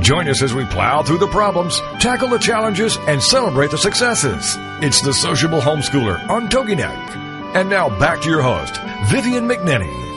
[0.00, 4.56] Join us as we plow through the problems, tackle the challenges, and celebrate the successes.
[4.82, 7.54] It's The Sociable Homeschooler on TogiNet.
[7.54, 10.07] And now back to your host, Vivian McNinney.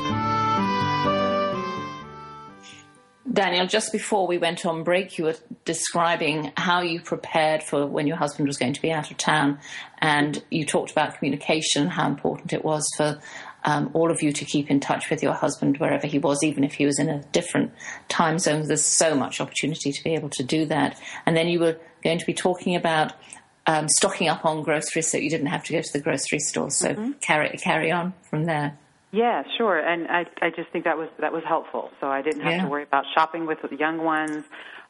[3.32, 8.08] Daniele, just before we went on break, you were describing how you prepared for when
[8.08, 9.60] your husband was going to be out of town,
[10.00, 13.20] and you talked about communication, how important it was for
[13.64, 16.64] um, all of you to keep in touch with your husband wherever he was, even
[16.64, 17.72] if he was in a different
[18.10, 18.68] time zone.
[18.68, 21.00] There's so much opportunity to be able to do that.
[21.26, 23.14] And then you were going to be talking about
[23.68, 26.72] um, stocking up on groceries so you didn't have to go to the grocery store.
[26.72, 27.12] So mm-hmm.
[27.22, 28.78] carry carry on from there.
[29.12, 29.78] Yeah, sure.
[29.80, 31.92] And I I just think that was that was helpful.
[32.00, 32.64] So I didn't have yeah.
[32.64, 34.44] to worry about shopping with young ones.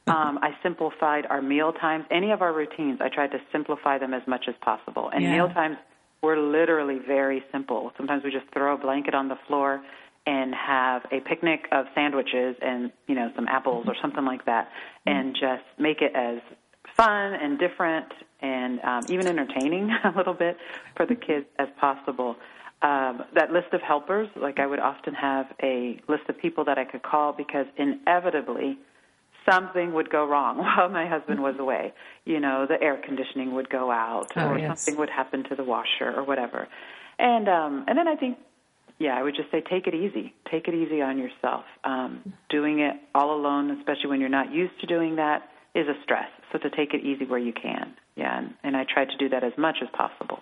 [0.08, 2.06] Um, I simplified our meal times.
[2.10, 5.12] Any of our routines, I tried to simplify them as much as possible.
[5.14, 5.34] And yeah.
[5.34, 5.78] meal times
[6.24, 7.92] were literally very simple.
[7.98, 9.82] Sometimes we just throw a blanket on the floor
[10.26, 14.70] and have a picnic of sandwiches and you know some apples or something like that,
[15.06, 16.40] and just make it as
[16.96, 18.08] fun and different
[18.42, 20.58] and um, even entertaining a little bit
[20.96, 22.36] for the kids as possible.
[22.82, 26.80] Um, that list of helpers, like I would often have a list of people that
[26.80, 28.80] I could call because inevitably
[29.50, 31.94] something would go wrong while my husband was away.
[32.26, 34.82] You know, the air conditioning would go out, oh, or yes.
[34.82, 36.68] something would happen to the washer, or whatever.
[37.20, 38.38] And um, and then I think,
[39.00, 40.34] yeah, I would just say take it easy.
[40.50, 41.66] Take it easy on yourself.
[41.84, 45.44] Um, doing it all alone, especially when you're not used to doing that,
[45.76, 46.30] is a stress.
[46.52, 47.94] So to take it easy where you can.
[48.16, 50.40] Yeah, and, and I try to do that as much as possible.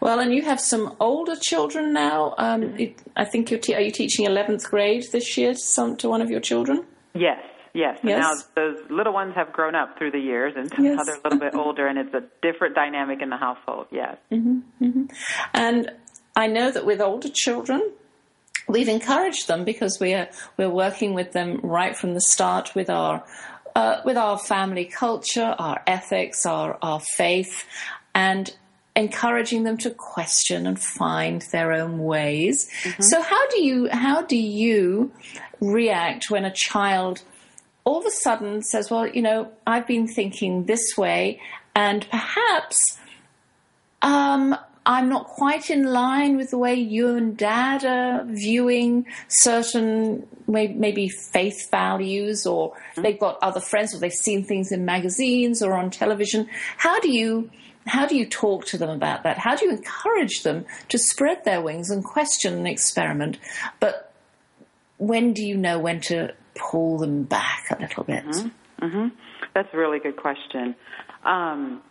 [0.00, 2.34] Well, and you have some older children now.
[2.38, 2.76] Um.
[3.16, 6.22] I think you're te- are you teaching eleventh grade this year to some to one
[6.22, 6.84] of your children?
[7.14, 7.38] Yes,
[7.74, 7.98] Yes.
[8.02, 8.20] yes.
[8.20, 10.96] Now those little ones have grown up through the years, and yes.
[10.96, 13.86] now they're a little bit older, and it's a different dynamic in the household.
[13.90, 14.16] Yes.
[14.30, 15.04] Mm-hmm, mm-hmm.
[15.54, 15.90] And
[16.36, 17.92] I know that with older children,
[18.68, 23.24] we've encouraged them because we're we're working with them right from the start with our
[23.74, 27.64] uh, with our family culture, our ethics, our our faith,
[28.14, 28.54] and
[28.94, 32.68] encouraging them to question and find their own ways.
[32.82, 33.02] Mm-hmm.
[33.02, 35.12] So how do you how do you
[35.60, 37.22] react when a child
[37.84, 41.40] all of a sudden says, Well, you know, I've been thinking this way,
[41.74, 42.98] and perhaps
[44.02, 50.26] um, I'm not quite in line with the way you and dad are viewing certain
[50.46, 55.74] maybe faith values, or they've got other friends, or they've seen things in magazines or
[55.74, 56.48] on television.
[56.76, 57.50] How do you
[57.86, 59.38] how do you talk to them about that?
[59.38, 63.38] How do you encourage them to spread their wings and question and experiment?
[63.80, 64.12] But
[64.98, 68.24] when do you know when to pull them back a little bit?
[68.24, 68.84] Mm-hmm.
[68.84, 69.08] Mm-hmm.
[69.54, 70.74] That's a really good question.
[71.24, 71.82] Um,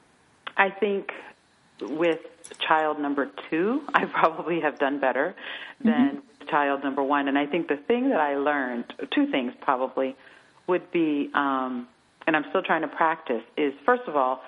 [0.58, 1.12] I think
[1.82, 2.19] with
[2.65, 5.36] child number two, I probably have done better
[5.84, 6.47] than mm-hmm.
[6.49, 7.27] child number one.
[7.27, 10.15] And I think the thing that I learned, two things probably,
[10.67, 11.88] would be, um,
[12.27, 14.41] and I'm still trying to practice, is first of all,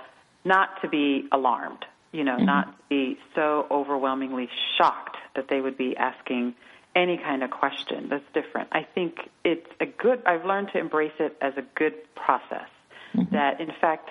[0.45, 1.86] not to be alarmed.
[2.12, 2.45] You know, mm-hmm.
[2.45, 6.53] not to be so overwhelmingly shocked that they would be asking
[6.95, 8.69] any kind of question that's different.
[8.71, 12.69] I think it's a good, I've learned to embrace it as a good process.
[13.15, 13.34] Mm-hmm.
[13.34, 14.10] That, in fact,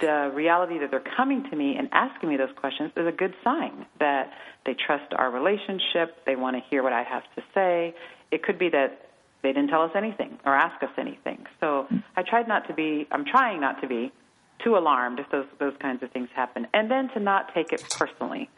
[0.00, 3.34] the reality that they're coming to me and asking me those questions is a good
[3.44, 4.32] sign that
[4.64, 7.94] they trust our relationship, they want to hear what I have to say.
[8.30, 9.10] It could be that
[9.42, 11.46] they didn't tell us anything or ask us anything.
[11.60, 11.98] So mm-hmm.
[12.16, 14.12] I tried not to be, I'm trying not to be
[14.62, 16.66] too alarmed if those, those kinds of things happen.
[16.72, 18.48] And then to not take it personally.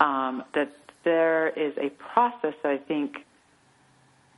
[0.00, 3.16] Um, that there is a process that I think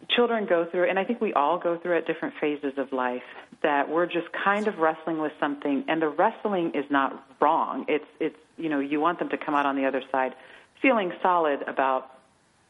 [0.09, 3.25] children go through, and I think we all go through at different phases of life,
[3.63, 7.85] that we're just kind of wrestling with something, and the wrestling is not wrong.
[7.89, 10.35] It's, it's you know, you want them to come out on the other side
[10.81, 12.11] feeling solid about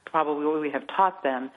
[0.04, 1.50] probably what we have taught them,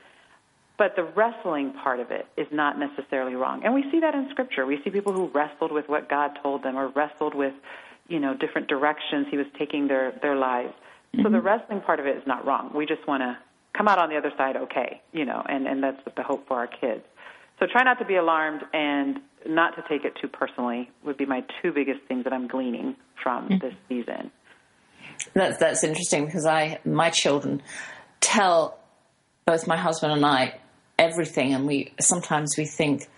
[0.82, 3.62] but the wrestling part of it is not necessarily wrong.
[3.64, 4.66] And we see that in Scripture.
[4.66, 7.54] We see people who wrestled with what God told them or wrestled with,
[8.08, 10.74] you know, different directions He was taking their, their lives.
[10.74, 11.22] Mm-hmm.
[11.22, 11.46] So the mm-hmm.
[11.46, 12.72] wrestling part of it is not wrong.
[12.74, 13.38] We just want to
[13.78, 16.58] come out on the other side okay, you know, and, and that's the hope for
[16.58, 17.04] our kids.
[17.60, 21.28] So try not to be alarmed and not to take it too personally would be
[21.28, 23.60] my two biggest things that I'm gleaning from mm-hmm.
[23.60, 24.32] this season.
[25.36, 27.62] That's that's interesting because I my children
[28.20, 28.80] tell
[29.46, 30.56] both my husband and I
[31.02, 33.10] everything, and we sometimes we think,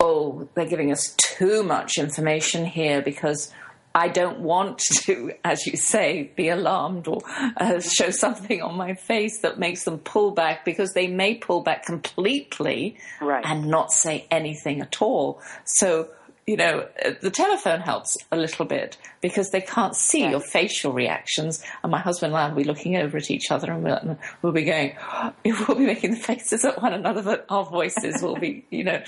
[0.00, 3.52] oh, they're giving us too much information here because
[3.94, 7.20] I don't want to, as you say, be alarmed or
[7.56, 11.62] uh, show something on my face that makes them pull back because they may pull
[11.62, 13.44] back completely Right.
[13.46, 15.40] and not say anything at all.
[15.64, 16.08] So,
[16.46, 20.30] you know, uh, the telephone helps a little bit because they can't see Yes.
[20.32, 21.64] your facial reactions.
[21.82, 24.52] And my husband and I will be looking over at each other and we'll, we'll
[24.52, 24.94] be going,
[25.44, 29.02] we'll be making the faces at one another, but our voices will be, you know,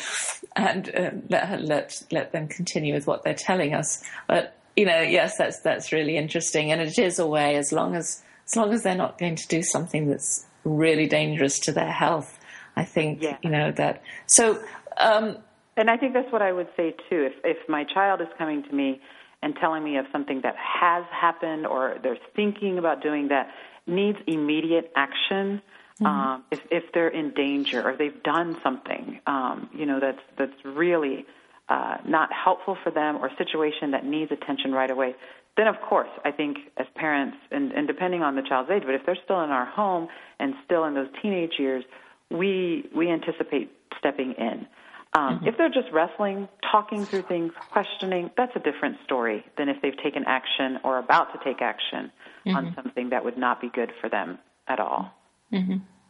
[0.57, 4.03] and um, let, let, let them continue with what they're telling us.
[4.26, 6.72] But, you know, yes, that's, that's really interesting.
[6.72, 9.47] And it is a way as long as, as long as they're not going to
[9.49, 12.39] do something that's really dangerous to their health.
[12.76, 13.37] I think, Yeah.
[13.43, 14.03] you know, that.
[14.26, 14.62] So,
[14.99, 15.39] um,
[15.77, 17.24] And I think that's what I would say too.
[17.24, 19.01] If if my child is coming to me
[19.43, 23.51] and telling me of something that has happened or they're thinking about doing that
[23.87, 25.61] needs immediate action,
[26.05, 30.64] um, if if they're in danger or they've done something, um, you know, that's that's
[30.64, 31.27] really
[31.68, 35.14] uh, not helpful for them or a situation that needs attention right away,
[35.57, 38.95] then of course I think as parents and, and depending on the child's age, but
[38.95, 40.09] if they're still in our home
[40.39, 41.85] and still in those teenage years,
[42.31, 44.66] we we anticipate stepping in.
[45.15, 49.81] Um, If they're just wrestling, talking through things, questioning, that's a different story than if
[49.81, 52.11] they've taken action or about to take action
[52.47, 54.39] on something that would not be good for them
[54.69, 55.13] at all.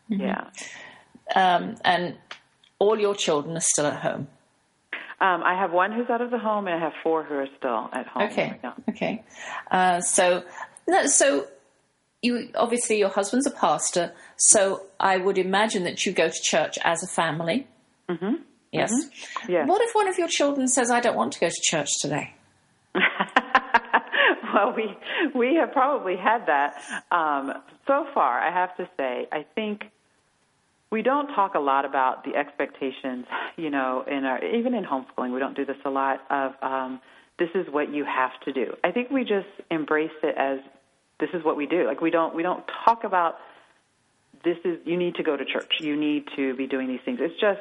[0.08, 0.50] Yeah.
[1.34, 2.16] um, and
[2.78, 4.28] all your children are still at home.
[5.18, 7.48] Um, I have one who's out of the home, and I have four who are
[7.56, 8.24] still at home.
[8.24, 8.58] Okay.
[8.62, 8.74] right.
[8.90, 9.24] Okay.
[9.70, 10.44] Uh, so,
[10.86, 11.46] no, so
[12.20, 16.78] you obviously your husband's a pastor, so I would imagine that you go to church
[16.84, 17.66] as a family.
[18.10, 18.34] Mm-hmm.
[18.72, 18.92] Yes.
[19.48, 19.68] Yes.
[19.68, 22.34] What if one of your children says, "I don't want to go to church today"?
[24.54, 24.96] well, we
[25.34, 27.52] we have probably had that um,
[27.86, 28.40] so far.
[28.40, 29.84] I have to say, I think
[30.90, 33.26] we don't talk a lot about the expectations.
[33.56, 36.20] You know, in our even in homeschooling, we don't do this a lot.
[36.30, 37.00] Of um,
[37.38, 38.74] this is what you have to do.
[38.82, 40.60] I think we just embrace it as
[41.20, 41.86] this is what we do.
[41.86, 43.36] Like we don't we don't talk about
[44.44, 45.74] this is you need to go to church.
[45.80, 47.18] You need to be doing these things.
[47.20, 47.60] It's just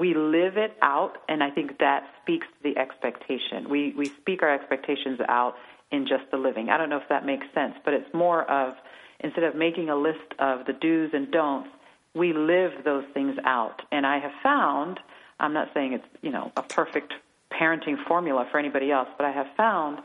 [0.00, 3.68] we live it out, and I think that speaks to the expectation.
[3.68, 5.54] We we speak our expectations out
[5.90, 6.70] in just the living.
[6.70, 8.74] I don't know if that makes sense, but it's more of
[9.20, 11.68] instead of making a list of the do's and don'ts,
[12.14, 13.82] we live those things out.
[13.92, 14.98] And I have found,
[15.38, 17.12] I'm not saying it's you know a perfect
[17.52, 19.98] parenting formula for anybody else, but I have found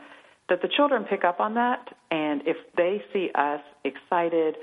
[0.48, 4.56] that the children pick up on that, and if they see us excited,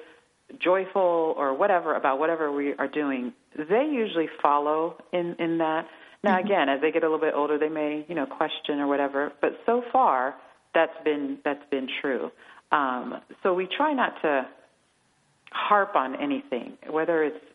[0.59, 5.88] joyful, or whatever about whatever we are doing, they usually follow in in that.
[6.24, 8.88] Now, again, as they get a little bit older, they may you know question or
[8.88, 10.36] whatever, but so far
[10.74, 12.32] that's been that's been true.
[12.72, 14.47] Um, so we try not to
[15.51, 17.45] harp on anything, whether it's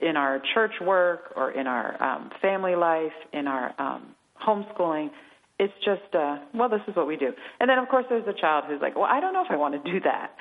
[0.00, 4.14] in our church work or in our um, family life, in our um,
[4.44, 5.10] homeschooling.
[5.58, 7.30] It's just, uh, well, this is what we do.
[7.60, 9.56] And then, of course, there's a child who's like, well, I don't know if I
[9.56, 10.32] want to do that.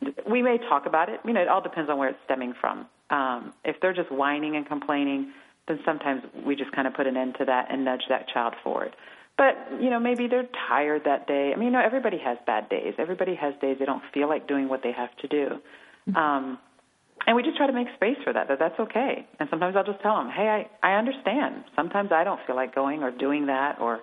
[0.00, 1.20] And we may talk about it.
[1.26, 2.86] You know, it all depends on where it's stemming from.
[3.10, 5.32] Um, if they're just whining and complaining,
[5.68, 8.54] then sometimes we just kind of put an end to that and nudge that child
[8.62, 8.94] forward.
[9.36, 11.52] But, you know, maybe they're tired that day.
[11.54, 12.94] I mean, you know, everybody has bad days.
[12.98, 15.46] Everybody has days they don't feel like doing what they have to do.
[16.16, 16.58] Um,
[17.26, 19.26] and we just try to make space for that, that that's okay.
[19.40, 21.64] And sometimes I'll just tell them, hey, I, I understand.
[21.74, 24.00] Sometimes I don't feel like going or doing that or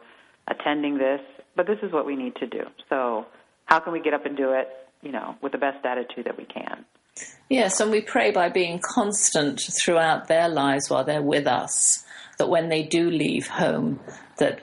[0.47, 1.21] attending this,
[1.55, 2.63] but this is what we need to do.
[2.89, 3.25] So
[3.65, 4.67] how can we get up and do it,
[5.01, 6.83] you know, with the best attitude that we can?
[7.49, 12.03] Yes, and we pray by being constant throughout their lives while they're with us,
[12.37, 13.99] that when they do leave home,
[14.37, 14.61] that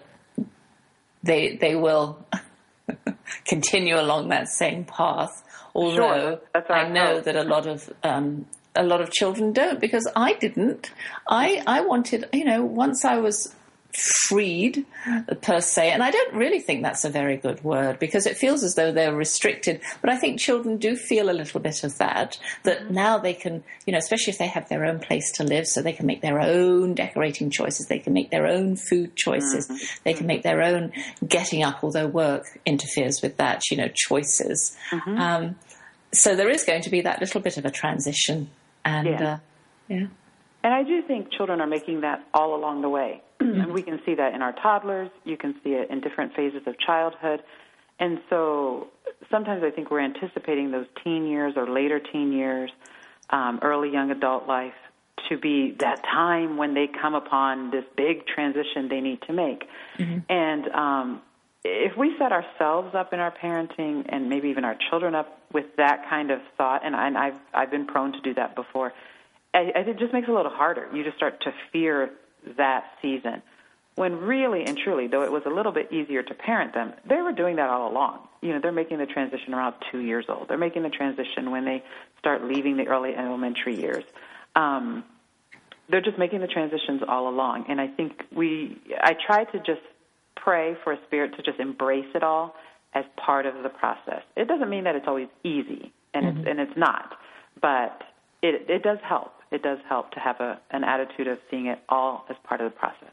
[1.23, 2.25] they they will
[3.45, 5.43] continue along that same path.
[5.75, 7.25] Although our I know hope.
[7.25, 10.91] that a lot of um, a lot of children don't, because I didn't.
[11.29, 13.55] I I wanted, you know, once I was
[13.95, 14.86] freed
[15.43, 15.91] per se.
[15.91, 18.93] And i don't really think that's a very good word because it feels as though
[18.93, 19.80] they're restricted.
[20.01, 23.62] But i think children do feel a little bit of that that now they can
[23.86, 26.20] you know especially if they have their own place to live so they can make
[26.20, 29.68] their own decorating choices they can make their own food choices
[30.05, 30.93] they can make their own
[31.26, 34.76] getting up although work interferes with that you know choices.
[35.07, 35.57] Um,
[36.12, 38.51] so there is going to be that little bit of a transition
[38.84, 39.32] and Yeah.
[39.32, 39.38] uh,
[39.88, 40.07] yeah.
[40.62, 43.22] And I do think children are making that all along the way.
[43.41, 45.11] And we can see that in our toddlers.
[45.24, 47.43] You can see it in different phases of childhood.
[47.99, 48.88] And so
[49.30, 52.70] sometimes I think we're anticipating those teen years or later teen years,
[53.30, 54.74] um, early young adult life,
[55.28, 59.64] to be that time when they come upon this big transition they need to make.
[60.28, 61.22] And um,
[61.62, 65.66] if we set ourselves up in our parenting and maybe even our children up with
[65.76, 68.93] that kind of thought, and, I, and I've I've been prone to do that before,
[69.53, 70.88] I, I, it just makes it a little harder.
[70.95, 72.11] You just start to fear
[72.57, 73.43] that season.
[73.97, 77.16] When really and truly, though it was a little bit easier to parent them, they
[77.16, 78.20] were doing that all along.
[78.41, 80.49] You know, they're making the transition around two years old.
[80.49, 81.82] They're making the transition when they
[82.18, 84.05] start leaving the early elementary years.
[84.55, 85.05] Um,
[85.88, 87.66] they're just making the transitions all along.
[87.68, 89.82] And I think we, I try to just
[90.36, 92.55] pray for a spirit to just embrace it all
[92.95, 94.22] as part of the process.
[94.36, 96.38] It doesn't mean that it's always easy, and mm-hmm.
[96.38, 97.16] it's and it's not,
[97.61, 98.03] but
[98.43, 99.32] it it does help.
[99.51, 102.73] It does help to have a an attitude of seeing it all as part of
[102.73, 103.11] the process.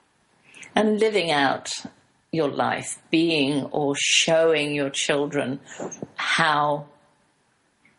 [0.76, 1.70] And living out
[2.32, 5.60] your life, being or showing your children
[6.16, 6.88] how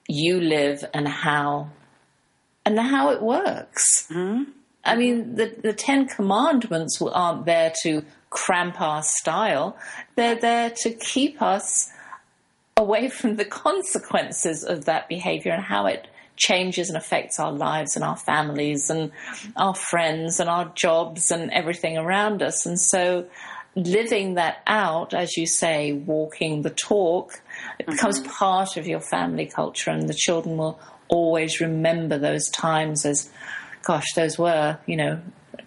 [0.08, 1.70] you live and how
[2.64, 4.06] and how it works.
[4.10, 4.50] Mm-hmm.
[4.84, 9.76] I mean, the, the Ten Commandments aren't there to cramp our style,
[10.16, 11.90] they're there to keep us
[12.76, 16.08] away from the consequences of that behavior and how it
[16.38, 19.12] changes and affects our lives and our families and
[19.56, 22.64] our friends and our jobs and everything around us.
[22.64, 23.26] And so,
[23.74, 27.40] living that out, as you say, walking the talk,
[27.78, 27.92] it mm-hmm.
[27.92, 33.30] becomes part of your family culture, and the children will always remember those times as
[33.82, 35.20] gosh, those were, you know,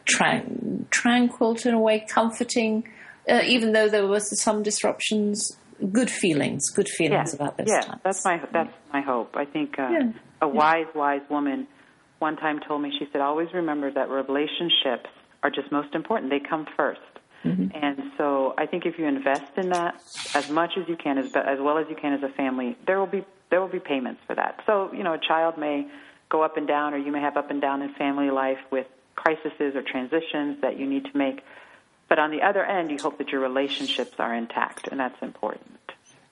[0.05, 2.87] tran- tranquil in a way, comforting,
[3.27, 5.57] uh, even though there was some disruptions.
[5.91, 7.35] Good feelings, good feelings yeah.
[7.35, 9.35] about those yeah, that's my that's my hope.
[9.35, 10.11] I think uh, yeah.
[10.41, 11.67] A wise, wise woman
[12.19, 15.09] one time told me she said, "Always remember that relationships
[15.43, 16.29] are just most important.
[16.29, 16.97] They come 1st
[17.45, 17.67] mm-hmm.
[17.75, 19.95] And so I think if you invest in that
[20.35, 22.99] as much as you can, as as well as you can as a family, there
[22.99, 24.61] will be there will be payments for that.
[24.65, 25.87] So you know, a child may
[26.29, 28.87] go up and down, or you may have up and down in family life with
[29.15, 31.41] crises or transitions that you need to make.
[32.07, 35.79] But on the other end, you hope that your relationships are intact, and that's important.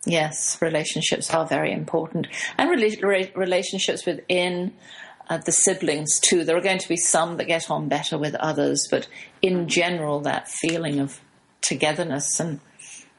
[0.06, 2.28] Yes, relationships are very important,
[2.58, 4.74] and relationships within
[5.30, 6.43] uh, the siblings too.
[6.43, 9.08] There are going to be some that get on better with others, but
[9.41, 11.20] in general, that feeling of
[11.62, 12.60] togetherness and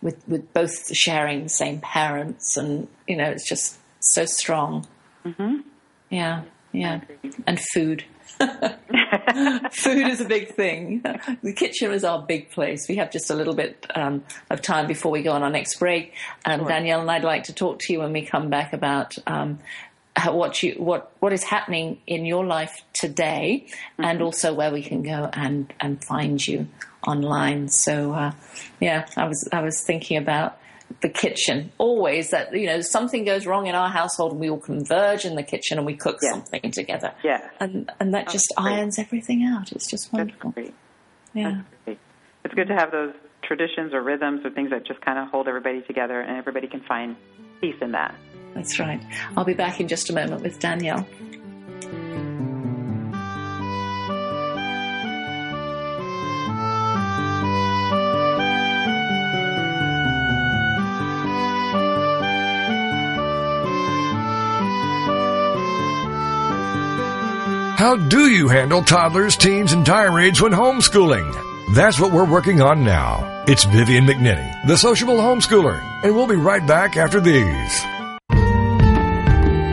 [0.01, 4.87] with with both sharing the same parents, and you know, it's just so strong.
[5.25, 5.61] Mm-hmm.
[6.09, 6.43] Yeah.
[6.73, 7.01] Yeah,
[7.49, 8.05] and food.
[9.73, 11.03] food is a big thing.
[11.43, 12.89] The kitchen is our big place.
[12.89, 15.79] We have just a little bit um, of time before we go on our next
[15.79, 16.15] break.
[16.45, 16.69] Um, sure.
[16.69, 19.59] Daniele and I'd like to talk to you when we come back about um,
[20.27, 24.05] what you what what is happening in your life today, mm-hmm.
[24.05, 26.69] and also where we can go and and find you
[27.07, 27.69] online.
[27.69, 28.33] So uh,
[28.81, 30.59] yeah, I was I was thinking about
[31.01, 31.73] the kitchen.
[31.79, 35.35] Always that you know something goes wrong in our household and we all converge in
[35.35, 36.33] the kitchen and we cook yeah.
[36.33, 37.13] something together.
[37.25, 37.49] Yeah.
[37.59, 38.75] And and that That's just great.
[38.75, 39.73] irons everything out.
[39.73, 40.55] It's just wonderful.
[41.35, 41.63] yeah.
[41.87, 45.49] It's good to have those traditions or rhythms or things that just kind of hold
[45.49, 47.17] everybody together and everybody can find
[47.61, 48.15] peace in that.
[48.55, 49.01] That's right.
[49.37, 51.07] I'll be back in just a moment with Daniele
[67.81, 71.75] How do you handle toddlers, teens, and tirades when homeschooling?
[71.75, 73.43] That's what we're working on now.
[73.49, 77.79] It's Vivian McNinney, the sociable homeschooler, and we'll be right back after these.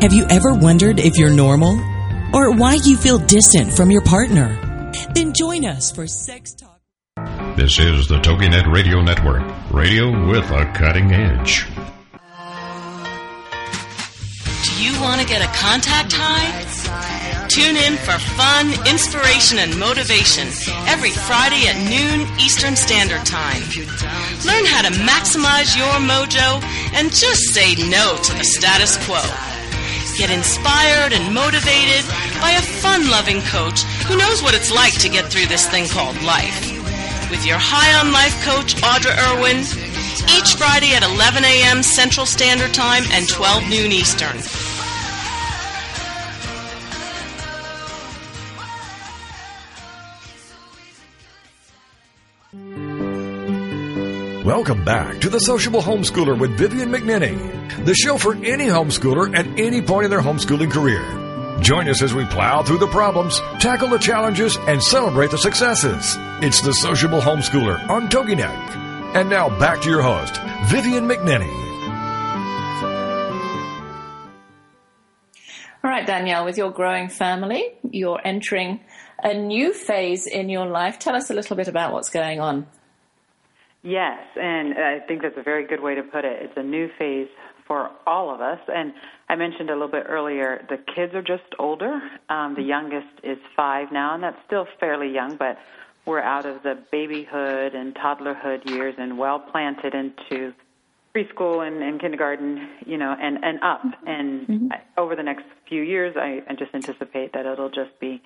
[0.01, 1.73] Have you ever wondered if you're normal?
[2.33, 4.57] Or why you feel distant from your partner?
[5.13, 6.79] Then join us for Sex Talk.
[7.57, 11.67] This is the TogiNet Radio Network, radio with a cutting edge.
[14.63, 17.36] Do you want to get a contact high?
[17.49, 20.47] Tune in for fun, inspiration, and motivation
[20.85, 23.63] every Friday at noon Eastern Standard Time.
[24.45, 26.61] Learn how to maximize your mojo
[26.93, 29.23] and just say no to the status quo.
[30.17, 32.03] Get inspired and motivated
[32.41, 35.87] by a fun loving coach who knows what it's like to get through this thing
[35.87, 36.71] called life.
[37.31, 39.63] With your High on Life coach, Audra Irwin,
[40.35, 41.81] each Friday at 11 a.m.
[41.81, 44.37] Central Standard Time and 12 noon Eastern.
[54.47, 59.45] Welcome back to the Sociable Homeschooler with Vivian McNinney, the show for any homeschooler at
[59.59, 61.03] any point in their homeschooling career.
[61.59, 66.15] Join us as we plow through the problems, tackle the challenges, and celebrate the successes.
[66.41, 69.15] It's the Sociable Homeschooler on TogiNet.
[69.17, 71.51] And now back to your host, Vivian McNinney.
[75.83, 78.79] All right, Daniele, with your growing family, you're entering
[79.21, 80.99] a new phase in your life.
[80.99, 82.65] Tell us a little bit about what's going on.
[83.87, 86.41] Yes, and I think that's a very good way to put it.
[86.41, 87.29] It's a new phase
[87.65, 88.59] for all of us.
[88.67, 88.91] And
[89.29, 92.01] I mentioned a little bit earlier, the kids are just older.
[92.27, 95.57] Um, the youngest is five now, and that's still fairly young, but
[96.05, 100.53] we're out of the babyhood and toddlerhood years and well planted into
[101.15, 103.83] preschool and, and kindergarten, you know, and, and up.
[104.05, 104.67] And mm-hmm.
[104.97, 108.21] over the next few years, I, I just anticipate that it'll just be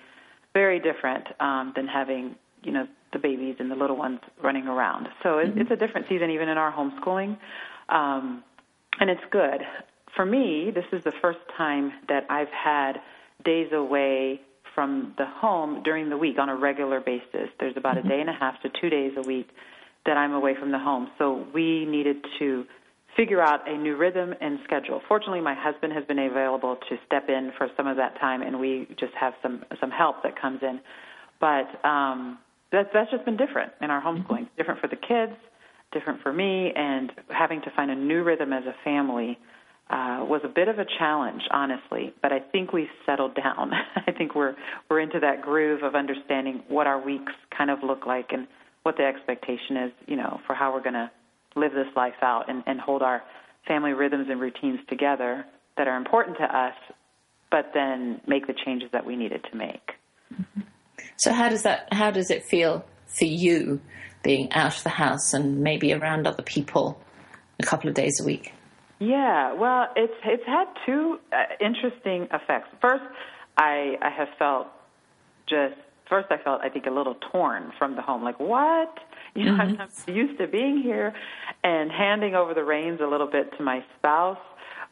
[0.54, 2.34] very different um, than having,
[2.64, 5.08] you know, the babies and the little ones running around.
[5.22, 5.60] So it, mm-hmm.
[5.60, 7.36] it's a different season even in our homeschooling,
[7.88, 8.42] um,
[9.00, 9.60] and it's good.
[10.16, 13.00] For me, this is the first time that I've had
[13.44, 14.40] days away
[14.74, 17.48] from the home during the week on a regular basis.
[17.60, 18.06] There's about mm-hmm.
[18.06, 19.48] a day and a half to two days a week
[20.06, 21.08] that I'm away from the home.
[21.18, 22.64] So we needed to
[23.16, 25.00] figure out a new rhythm and schedule.
[25.06, 28.58] Fortunately, my husband has been available to step in for some of that time, and
[28.58, 30.80] we just have some some help that comes in.
[31.40, 32.38] But um,
[32.72, 34.46] that's that's just been different in our homeschooling.
[34.48, 34.56] Mm-hmm.
[34.56, 35.38] Different for the kids,
[35.92, 39.38] different for me, and having to find a new rhythm as a family
[39.90, 42.14] uh, was a bit of a challenge, honestly.
[42.22, 43.72] But I think we've settled down.
[44.06, 44.54] I think we're
[44.90, 48.46] we're into that groove of understanding what our weeks kind of look like and
[48.82, 51.10] what the expectation is, you know, for how we're going to
[51.54, 53.22] live this life out and, and hold our
[53.68, 55.44] family rhythms and routines together
[55.76, 56.74] that are important to us,
[57.50, 59.92] but then make the changes that we needed to make.
[60.32, 60.60] Mm-hmm.
[61.16, 63.80] So how does that how does it feel for you
[64.22, 67.00] being out of the house and maybe around other people
[67.60, 68.52] a couple of days a week?
[68.98, 72.68] Yeah, well, it's it's had two uh, interesting effects.
[72.80, 73.02] First,
[73.56, 74.68] I I have felt
[75.48, 75.74] just
[76.08, 78.22] first I felt I think a little torn from the home.
[78.22, 78.98] Like what?
[79.34, 79.80] You know, mm-hmm.
[79.80, 81.14] I'm used to being here,
[81.64, 84.36] and handing over the reins a little bit to my spouse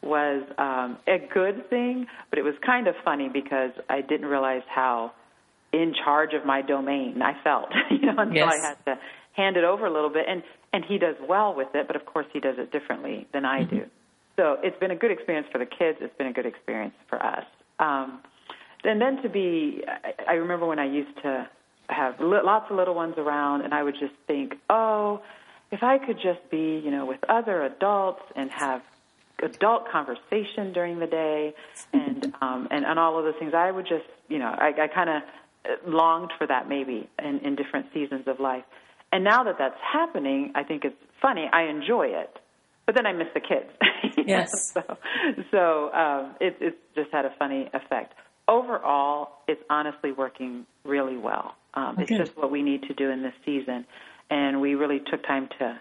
[0.01, 2.07] was um, a good thing.
[2.31, 5.11] But it was kind of funny because I didn't realize how
[5.73, 7.21] in charge of my domain.
[7.21, 8.53] I felt, you know, until yes.
[8.53, 9.01] I had to
[9.33, 10.25] hand it over a little bit.
[10.27, 10.43] And
[10.73, 13.63] and he does well with it, but of course he does it differently than I
[13.63, 13.77] mm-hmm.
[13.77, 13.85] do.
[14.37, 15.97] So it's been a good experience for the kids.
[16.01, 17.43] It's been a good experience for us.
[17.79, 18.21] Um,
[18.83, 21.49] and then to be, I, I remember when I used to
[21.89, 25.21] have li- lots of little ones around, and I would just think, oh,
[25.71, 28.81] if I could just be, you know, with other adults and have
[29.43, 31.53] adult conversation during the day,
[31.93, 34.87] and um, and and all of those things, I would just, you know, I, I
[34.87, 35.23] kind of
[35.85, 38.63] longed for that maybe in, in different seasons of life.
[39.11, 41.49] And now that that's happening, I think it's funny.
[41.51, 42.39] I enjoy it,
[42.85, 43.69] but then I miss the kids.
[44.27, 44.71] yes.
[44.73, 44.97] so
[45.51, 48.13] so um, it, it's just had a funny effect.
[48.47, 51.55] Overall, it's honestly working really well.
[51.73, 52.03] Um, okay.
[52.03, 53.85] It's just what we need to do in this season,
[54.29, 55.79] and we really took time to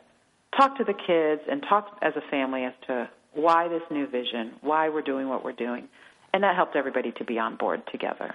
[0.56, 4.52] talk to the kids and talk as a family as to why this new vision,
[4.60, 5.88] why we're doing what we're doing,
[6.32, 8.34] and that helped everybody to be on board together.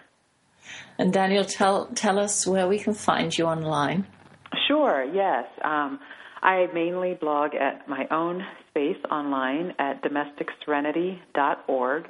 [0.98, 4.08] And Daniele, tell tell us where we can find you online.
[4.68, 5.04] Sure.
[5.04, 5.46] Yes.
[5.64, 6.00] Um,
[6.42, 12.10] I mainly blog at my own space online at domesticserenity.org,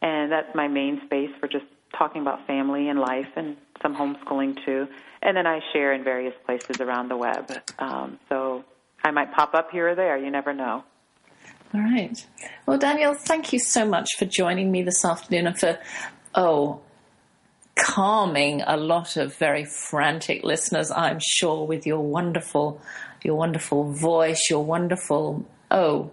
[0.00, 1.64] and that's my main space for just
[1.96, 4.86] talking about family and life and some homeschooling too.
[5.22, 7.50] And then I share in various places around the web.
[7.78, 8.64] Um, so
[9.04, 10.16] I might pop up here or there.
[10.16, 10.84] You never know.
[11.74, 12.26] All right.
[12.66, 15.78] Well, Daniele, thank you so much for joining me this afternoon and for,
[16.34, 16.80] oh,
[17.76, 22.80] calming a lot of very frantic listeners, I'm sure, with your wonderful,
[23.22, 26.10] your wonderful voice, your wonderful, oh,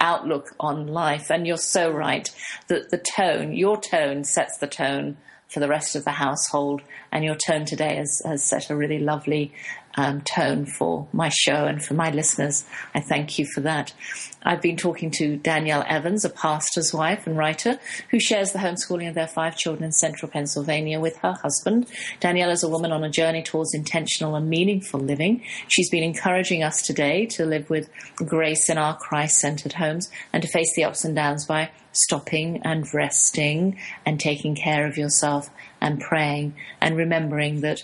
[0.00, 1.30] outlook on life.
[1.30, 2.28] And you're so right
[2.68, 5.16] that the tone, your tone sets the tone
[5.50, 6.82] for the rest of the household.
[7.12, 9.52] And your tone today has, has set a really lovely
[9.96, 12.64] um, tone for my show and for my listeners.
[12.94, 13.92] I thank you for that.
[14.42, 17.78] I've been talking to Daniele Evans, a pastor's wife and writer,
[18.10, 21.88] who shares the homeschooling of their five children in central Pennsylvania with her husband.
[22.20, 25.42] Daniele is a woman on a journey towards intentional and meaningful living.
[25.68, 30.42] She's been encouraging us today to live with grace in our Christ centered homes and
[30.42, 35.50] to face the ups and downs by stopping and resting and taking care of yourself
[35.80, 37.82] and praying and remembering that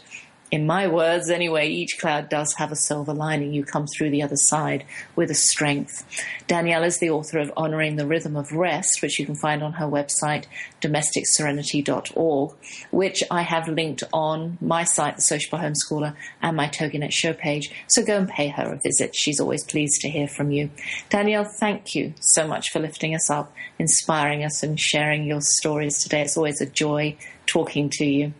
[0.50, 3.52] in my words anyway, each cloud does have a silver lining.
[3.52, 4.84] You come through the other side
[5.16, 6.06] with a strength.
[6.46, 9.74] Daniele is the author of Honoring the Rhythm of Rest, which you can find on
[9.74, 10.44] her website,
[10.80, 12.54] domesticserenity.org,
[12.92, 17.72] which I have linked on my site, The Sociable Homeschooler, and my TogiNet show page.
[17.88, 19.16] So go and pay her a visit.
[19.16, 20.70] She's always pleased to hear from you.
[21.10, 26.00] Daniele, thank you so much for lifting us up, inspiring us, and sharing your stories
[26.02, 26.22] today.
[26.22, 27.16] It's always a joy
[27.46, 28.32] talking to you.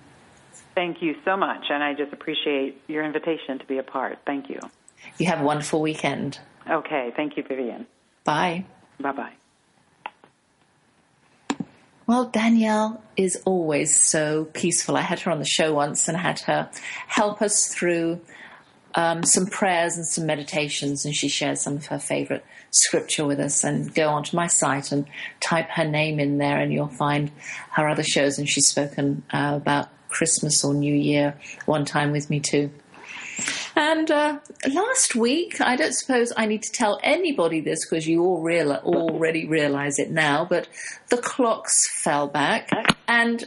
[0.76, 4.18] Thank you so much, and I just appreciate your invitation to be a part.
[4.26, 4.60] Thank you.
[5.16, 6.38] You have a wonderful weekend.
[6.70, 7.14] Okay.
[7.16, 7.86] Thank you, Vivian.
[8.24, 8.66] Bye.
[9.00, 9.32] Bye bye.
[12.06, 14.98] Well, Daniele is always so peaceful.
[14.98, 16.70] I had her on the show once and had her
[17.06, 18.20] help us through
[18.94, 23.40] um, some prayers and some meditations, and she shares some of her favorite scripture with
[23.40, 23.64] us.
[23.64, 25.06] And go onto my site and
[25.40, 27.30] type her name in there, and you'll find
[27.72, 28.38] her other shows.
[28.38, 32.70] And she's spoken uh, about Christmas or New Year one time with me too.
[33.74, 34.38] And uh,
[34.72, 38.72] last week, I don't suppose I need to tell anybody this because you all real-
[38.72, 40.66] already realize it now, but
[41.10, 42.70] the clocks fell back
[43.06, 43.44] and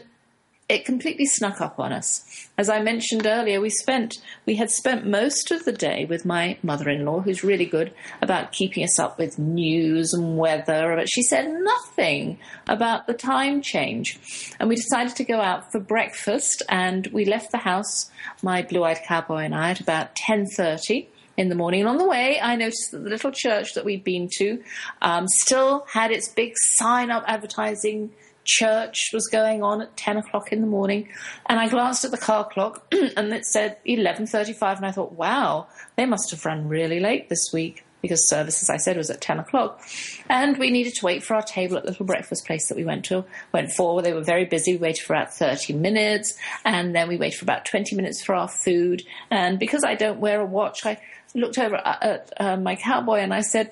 [0.69, 2.23] it completely snuck up on us.
[2.57, 6.57] As I mentioned earlier, we spent we had spent most of the day with my
[6.61, 7.91] mother-in-law, who's really good
[8.21, 13.61] about keeping us up with news and weather, but she said nothing about the time
[13.61, 14.19] change.
[14.59, 18.11] And we decided to go out for breakfast, and we left the house,
[18.43, 21.79] my blue-eyed cowboy and I, at about ten thirty in the morning.
[21.79, 24.61] And on the way, I noticed that the little church that we'd been to
[25.01, 28.11] um, still had its big sign up advertising
[28.49, 31.07] church was going on at 10 o'clock in the morning
[31.45, 35.67] and I glanced at the car clock and it said 11.35 and I thought, wow,
[35.95, 39.21] they must have run really late this week because service, as I said, was at
[39.21, 39.81] 10 o'clock.
[40.29, 42.85] And we needed to wait for our table at the little breakfast place that we
[42.85, 43.25] went to.
[43.51, 44.73] Went for, they were very busy.
[44.73, 48.33] We waited for about 30 minutes and then we waited for about 20 minutes for
[48.33, 49.03] our food.
[49.29, 50.99] And because I don't wear a watch, I
[51.35, 53.71] looked over at, uh, my cowboy and I said,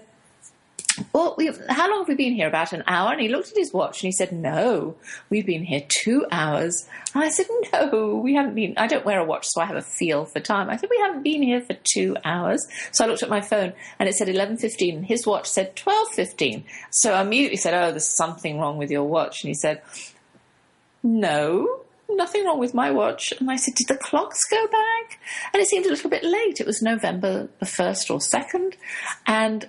[1.13, 2.47] well, we've, how long have we been here?
[2.47, 3.11] About an hour?
[3.11, 4.95] And he looked at his watch and he said, no,
[5.29, 6.87] we've been here two hours.
[7.13, 9.75] And I said, no, we haven't been, I don't wear a watch, so I have
[9.75, 10.69] a feel for time.
[10.69, 12.65] I said, we haven't been here for two hours.
[12.91, 16.63] So I looked at my phone and it said 11.15 and his watch said 12.15.
[16.91, 19.43] So I immediately said, oh, there's something wrong with your watch.
[19.43, 19.81] And he said,
[21.03, 23.33] no, nothing wrong with my watch.
[23.39, 25.19] And I said, Did the clocks go back?
[25.53, 26.59] And it seemed a little bit late.
[26.59, 28.73] It was November the 1st or 2nd.
[29.25, 29.67] And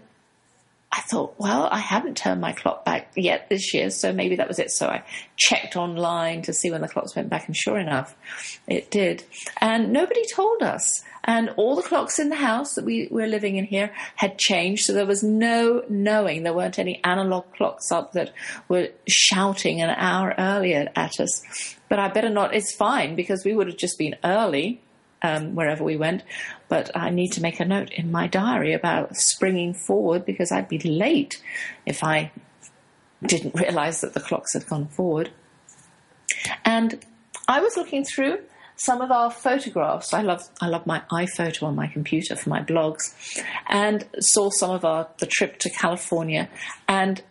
[0.91, 4.49] I thought, well, I haven't turned my clock back yet this year, so maybe that
[4.49, 4.71] was it.
[4.71, 5.05] So I
[5.37, 8.17] checked online to see when the clocks went back, and sure enough,
[8.67, 9.23] it did.
[9.61, 11.05] And nobody told us.
[11.25, 14.87] And all the clocks in the house that we were living in here had changed,
[14.87, 16.43] so there was no knowing.
[16.43, 18.33] There weren't any analog clocks up that
[18.69, 21.77] were shouting an hour earlier at us.
[21.91, 24.81] But I better not, it's fine because we would have just been early
[25.23, 26.23] um, wherever we went.
[26.69, 30.69] But I need to make a note in my diary about springing forward because I'd
[30.69, 31.43] be late
[31.87, 32.31] if I
[33.25, 35.31] didn't realize that the clocks had gone forward.
[36.65, 37.05] And
[37.49, 38.39] I was looking through
[38.77, 40.15] some of our photographs.
[40.15, 43.13] I love I love my iPhoto on my computer for my blogs,
[43.67, 46.49] and saw some of our the trip to California,
[46.87, 47.23] and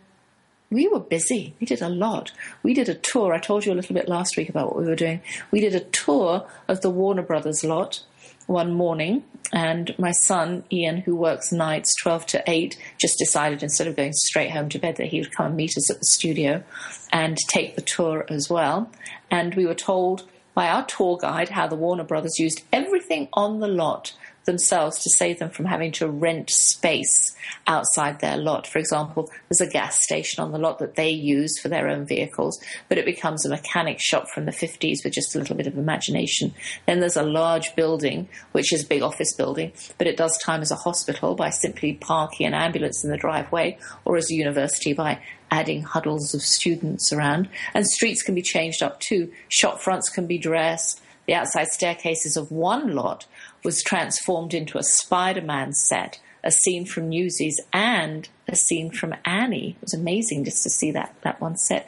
[0.69, 1.55] we were busy.
[1.61, 2.33] We did a lot.
[2.61, 3.33] We did a tour.
[3.33, 5.21] I told you a little bit last week about what we were doing.
[5.49, 8.03] We did a tour of the Warner Brothers lot
[8.47, 9.23] one morning,
[9.53, 14.13] and my son, Ian, who works nights 12 to 8, just decided instead of going
[14.13, 16.63] straight home to bed that he would come and meet us at the studio
[17.11, 18.89] and take the tour as well.
[19.29, 20.23] And we were told
[20.53, 24.13] by our tour guide how the Warner Brothers used everything on the lot
[24.47, 27.35] themselves to save them from having to rent space
[27.67, 28.65] outside their lot.
[28.65, 32.07] For example, there's a gas station on the lot that they use for their own
[32.07, 35.67] vehicles, but it becomes a mechanic shop from the 50s with just a little bit
[35.67, 36.55] of imagination.
[36.87, 40.61] Then there's a large building, which is a big office building, but it does time
[40.61, 44.93] as a hospital by simply parking an ambulance in the driveway, or as a university
[44.93, 45.21] by
[45.51, 47.49] adding huddles of students around.
[47.73, 49.31] And streets can be changed up too.
[49.49, 51.01] Shop fronts can be dressed.
[51.25, 53.25] The outside staircases of one lot
[53.67, 59.13] was transformed into a Spider Man set, a scene from Newsies, and a scene from
[59.25, 59.71] Annie.
[59.71, 61.85] It was amazing just to see that, that one set.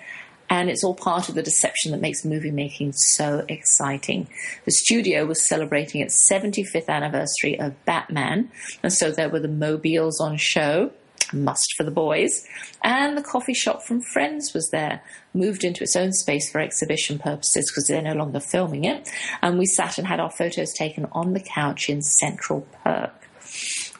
[0.49, 4.27] And it's all part of the deception that makes movie making so exciting.
[4.65, 8.51] The studio was celebrating its 75th anniversary of Batman,
[8.83, 10.91] and so there were the mobiles on show
[11.33, 12.45] must for the boys.
[12.83, 15.01] And the coffee shop from Friends was there,
[15.33, 19.09] moved into its own space for exhibition purposes because they're no longer filming it.
[19.41, 23.13] And we sat and had our photos taken on the couch in Central Perk.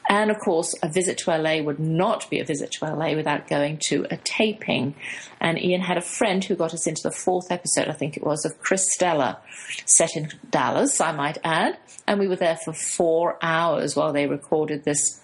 [0.09, 3.47] And of course, a visit to LA would not be a visit to LA without
[3.47, 4.95] going to a taping.
[5.39, 8.23] And Ian had a friend who got us into the fourth episode, I think it
[8.23, 9.37] was, of Cristela,
[9.85, 11.77] set in Dallas, I might add.
[12.07, 15.21] And we were there for four hours while they recorded this,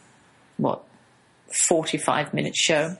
[0.58, 0.84] what,
[1.52, 2.98] 45 minute show.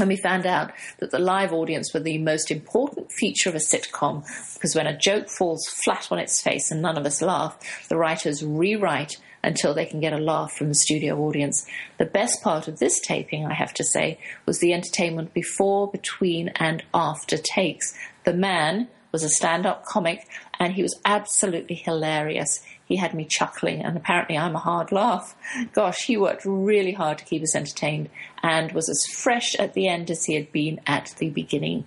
[0.00, 3.58] And we found out that the live audience were the most important feature of a
[3.58, 4.24] sitcom
[4.54, 7.96] because when a joke falls flat on its face and none of us laugh, the
[7.96, 11.66] writers rewrite until they can get a laugh from the studio audience.
[11.98, 16.48] The best part of this taping, I have to say, was the entertainment before, between,
[16.56, 17.94] and after takes.
[18.24, 20.26] The man was a stand up comic
[20.58, 25.34] and he was absolutely hilarious he had me chuckling, and apparently I'm a hard laugh.
[25.72, 28.10] Gosh, he worked really hard to keep us entertained
[28.42, 31.86] and was as fresh at the end as he had been at the beginning.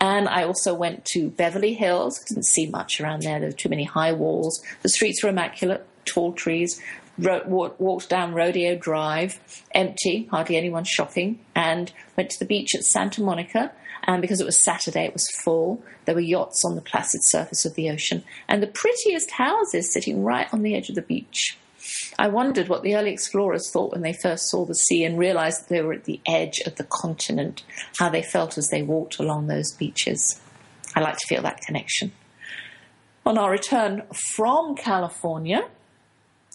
[0.00, 2.18] And I also went to Beverly Hills.
[2.24, 3.38] Didn't see much around there.
[3.38, 4.62] There were too many high walls.
[4.80, 6.80] The streets were immaculate, tall trees.
[7.18, 9.38] Ro- walked down Rodeo Drive,
[9.72, 13.72] empty, hardly anyone shopping, and went to the beach at Santa Monica.
[14.04, 15.82] And because it was Saturday, it was full.
[16.04, 20.24] There were yachts on the placid surface of the ocean, and the prettiest houses sitting
[20.24, 21.56] right on the edge of the beach.
[22.18, 25.62] I wondered what the early explorers thought when they first saw the sea and realized
[25.62, 27.64] that they were at the edge of the continent,
[27.98, 30.40] how they felt as they walked along those beaches.
[30.94, 32.12] I like to feel that connection.
[33.24, 34.02] On our return
[34.34, 35.68] from California,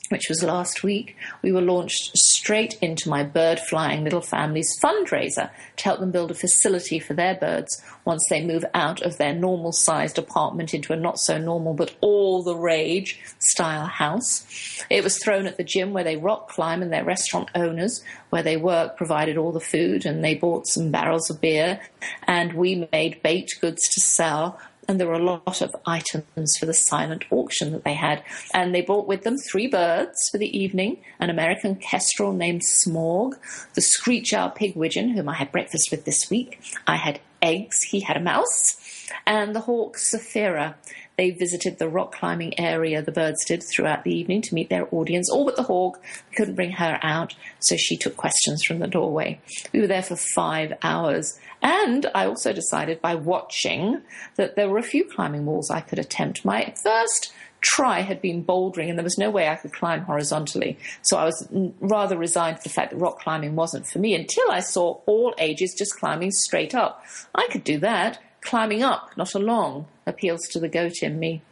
[0.09, 5.49] which was last week, we were launched straight into my bird flying little family's fundraiser
[5.77, 9.33] to help them build a facility for their birds once they move out of their
[9.33, 14.45] normal sized apartment into a not so normal but all the rage style house.
[14.89, 18.43] It was thrown at the gym where they rock climb and their restaurant owners where
[18.43, 21.81] they work provided all the food and they bought some barrels of beer
[22.23, 26.65] and we made baked goods to sell and there were a lot of items for
[26.65, 28.23] the silent auction that they had.
[28.53, 33.33] And they brought with them three birds for the evening an American kestrel named Smorg,
[33.73, 36.59] the screech owl pigwidgeon, whom I had breakfast with this week.
[36.85, 38.77] I had eggs, he had a mouse,
[39.25, 40.75] and the hawk Saphira.
[41.18, 44.88] They visited the rock climbing area the birds did throughout the evening to meet their
[44.93, 45.99] audience, all but the hawk.
[46.30, 49.39] We couldn't bring her out, so she took questions from the doorway.
[49.74, 51.39] We were there for five hours.
[51.63, 54.03] And I also decided by watching
[54.36, 56.45] that there were a few climbing walls I could attempt.
[56.45, 60.78] My first try had been bouldering, and there was no way I could climb horizontally.
[61.01, 61.47] So I was
[61.80, 65.34] rather resigned to the fact that rock climbing wasn't for me until I saw all
[65.39, 67.03] ages just climbing straight up.
[67.34, 68.20] I could do that.
[68.41, 71.43] Climbing up, not along, appeals to the goat in me.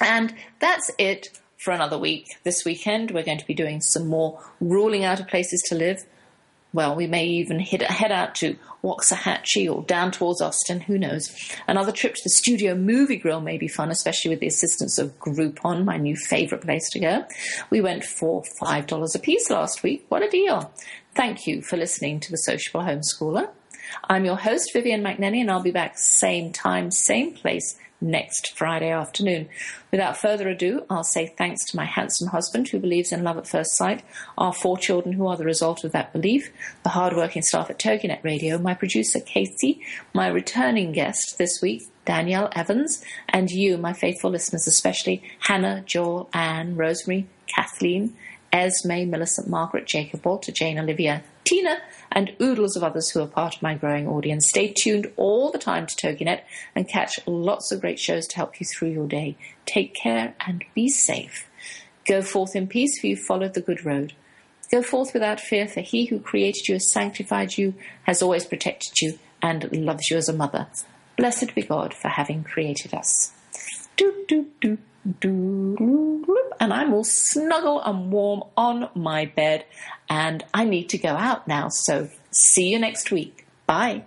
[0.00, 2.36] And that's it for another week.
[2.42, 6.04] This weekend, we're going to be doing some more ruling out of places to live.
[6.74, 11.32] Well, we may even head, head out to Waxahachie or down towards Austin, who knows.
[11.68, 15.16] Another trip to the studio movie grill may be fun, especially with the assistance of
[15.20, 17.24] Groupon, my new favourite place to go.
[17.70, 20.04] We went for $5 a piece last week.
[20.08, 20.72] What a deal.
[21.14, 23.50] Thank you for listening to The Sociable Homeschooler.
[24.08, 28.90] I'm your host, Vivian McNinney, and I'll be back same time, same place next Friday
[28.90, 29.48] afternoon.
[29.90, 33.48] Without further ado, I'll say thanks to my handsome husband who believes in love at
[33.48, 34.02] first sight,
[34.36, 36.50] our four children who are the result of that belief,
[36.82, 39.80] the hard-working staff at TogiNet Radio, my producer Casey,
[40.12, 46.28] my returning guest this week, Daniele Evans, and you, my faithful listeners, especially Hannah, Joel,
[46.32, 48.16] Anne, Rosemary, Kathleen,
[48.52, 51.78] Esme, Millicent, Margaret, Jacob, Walter, Jane, Olivia, Tina,
[52.10, 54.48] and oodles of others who are part of my growing audience.
[54.48, 56.40] Stay tuned all the time to TogiNet
[56.74, 59.36] and catch lots of great shows to help you through your day.
[59.66, 61.48] Take care and be safe.
[62.06, 64.14] Go forth in peace, for you followed the good road.
[64.70, 67.74] Go forth without fear, for he who created you has sanctified you,
[68.04, 70.68] has always protected you, and loves you as a mother.
[71.16, 73.33] Blessed be God for having created us.
[73.96, 74.78] Do, do, do
[75.20, 79.66] do, and I'm all snuggle and warm on my bed,
[80.08, 81.68] and I need to go out now.
[81.68, 83.46] So see you next week.
[83.66, 84.04] Bye.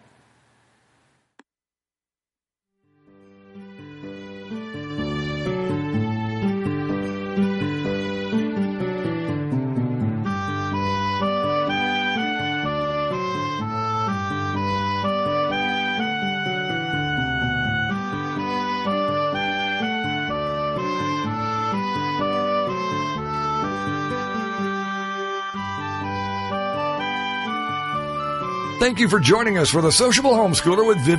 [28.88, 31.16] Thank you for joining us for the Sociable Homeschooler with Viv.